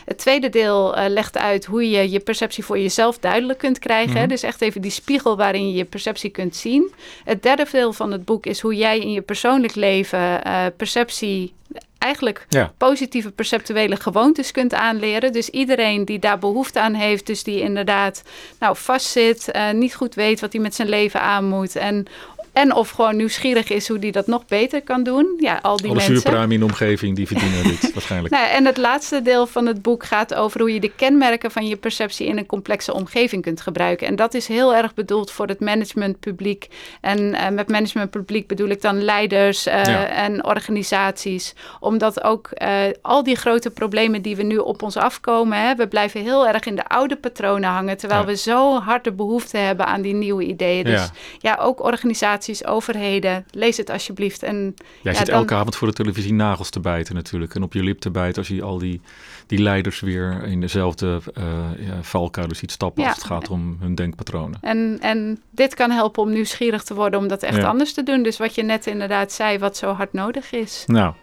[0.06, 4.22] het tweede deel legt uit hoe je je perceptie voor jezelf duidelijk kunt krijgen.
[4.22, 6.92] Mm Dus echt even die spiegel waarin je je perceptie kunt zien.
[7.24, 11.54] Het derde deel van het boek is hoe jij in je persoonlijk leven uh, perceptie
[11.98, 12.48] eigenlijk
[12.78, 15.32] positieve perceptuele gewoontes kunt aanleren.
[15.32, 18.24] Dus iedereen die daar behoefte aan heeft, dus die inderdaad
[18.60, 22.06] nou, vastzit, uh, niet goed weet wat hij met zijn leven aan moet en
[22.54, 25.34] en of gewoon nieuwsgierig is hoe die dat nog beter kan doen.
[25.40, 26.16] Ja, al die Alle mensen.
[26.16, 28.34] zuurpruimen in de omgeving, die verdienen dit waarschijnlijk.
[28.34, 31.68] Nou, en het laatste deel van het boek gaat over hoe je de kenmerken van
[31.68, 34.08] je perceptie in een complexe omgeving kunt gebruiken.
[34.08, 36.68] En dat is heel erg bedoeld voor het managementpubliek.
[37.02, 41.54] En uh, met managementpubliek bedoel ik dan leiders uh, en organisaties.
[41.80, 42.70] Omdat ook uh,
[43.02, 46.66] al die grote problemen die we nu op ons afkomen, hè, we blijven heel erg
[46.66, 47.98] in de oude patronen hangen.
[47.98, 48.28] Terwijl ja.
[48.28, 50.84] we zo hard de behoefte hebben aan die nieuwe ideeën.
[50.84, 54.44] Dus ja, ja ook organisaties overheden, lees het alsjeblieft.
[54.44, 57.56] En, Jij ja, zit elke avond voor de televisie nagels te bijten natuurlijk.
[57.56, 59.02] En op je lip te bijten als je al die,
[59.48, 61.44] die leiders weer in dezelfde uh,
[61.88, 63.10] ja, valkuilen ziet stappen ja.
[63.10, 64.58] als het gaat om hun denkpatronen.
[64.62, 68.24] En, en dit kan helpen om nieuwsgierig te worden om dat echt anders te doen.
[68.24, 70.84] Dus wat je net inderdaad zei, wat zo hard nodig is.
[70.88, 71.14] Nou,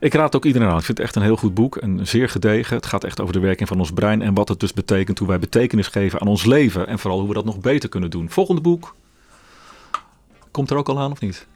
[0.00, 0.78] ik raad ook iedereen aan.
[0.78, 2.76] Ik vind het echt een heel goed boek en zeer gedegen.
[2.76, 5.28] Het gaat echt over de werking van ons brein en wat het dus betekent hoe
[5.28, 6.86] wij betekenis geven aan ons leven.
[6.86, 8.30] En vooral hoe we dat nog beter kunnen doen.
[8.30, 8.94] Volgende boek,
[10.56, 11.46] Komt er ook al aan of niet?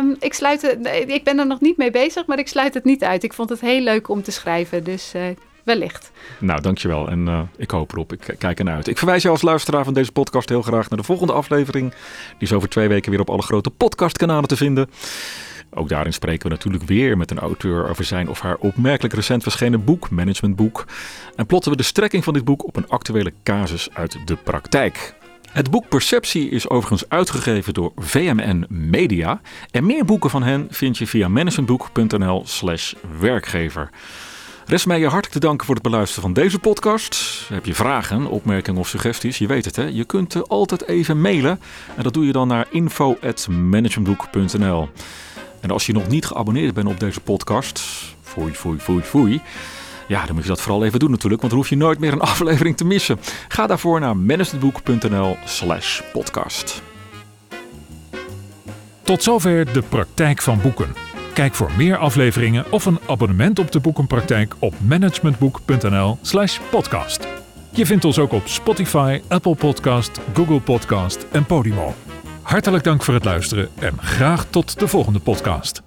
[0.00, 2.84] Um, ik, sluit het, ik ben er nog niet mee bezig, maar ik sluit het
[2.84, 3.22] niet uit.
[3.24, 5.22] Ik vond het heel leuk om te schrijven, dus uh,
[5.64, 6.10] wellicht.
[6.38, 8.12] Nou, dankjewel en uh, ik hoop erop.
[8.12, 8.86] Ik kijk ernaar uit.
[8.86, 11.90] Ik verwijs jou als luisteraar van deze podcast heel graag naar de volgende aflevering.
[12.28, 14.90] Die is over twee weken weer op alle grote podcastkanalen te vinden.
[15.70, 19.42] Ook daarin spreken we natuurlijk weer met een auteur over zijn of haar opmerkelijk recent
[19.42, 20.84] verschenen boek, Managementboek.
[21.34, 25.14] En plotten we de strekking van dit boek op een actuele casus uit de praktijk.
[25.56, 29.40] Het boek Perceptie is overigens uitgegeven door VMN Media.
[29.70, 33.90] En meer boeken van hen vind je via managementboek.nl/slash werkgever.
[34.66, 37.42] Rest mij je hartelijk te danken voor het beluisteren van deze podcast.
[37.48, 39.38] Heb je vragen, opmerkingen of suggesties?
[39.38, 41.60] Je weet het hè, je kunt altijd even mailen.
[41.96, 44.88] En dat doe je dan naar info.managementboek.nl
[45.60, 47.82] En als je nog niet geabonneerd bent op deze podcast,
[48.22, 49.40] foei, foei, foei, foei
[50.06, 52.12] ja, dan moet je dat vooral even doen natuurlijk, want dan hoef je nooit meer
[52.12, 53.18] een aflevering te missen.
[53.48, 56.82] Ga daarvoor naar managementboek.nl slash podcast.
[59.02, 60.94] Tot zover de praktijk van boeken.
[61.34, 67.26] Kijk voor meer afleveringen of een abonnement op de boekenpraktijk op managementboek.nl slash podcast.
[67.70, 71.94] Je vindt ons ook op Spotify, Apple Podcast, Google Podcast en Podimo.
[72.42, 75.85] Hartelijk dank voor het luisteren en graag tot de volgende podcast.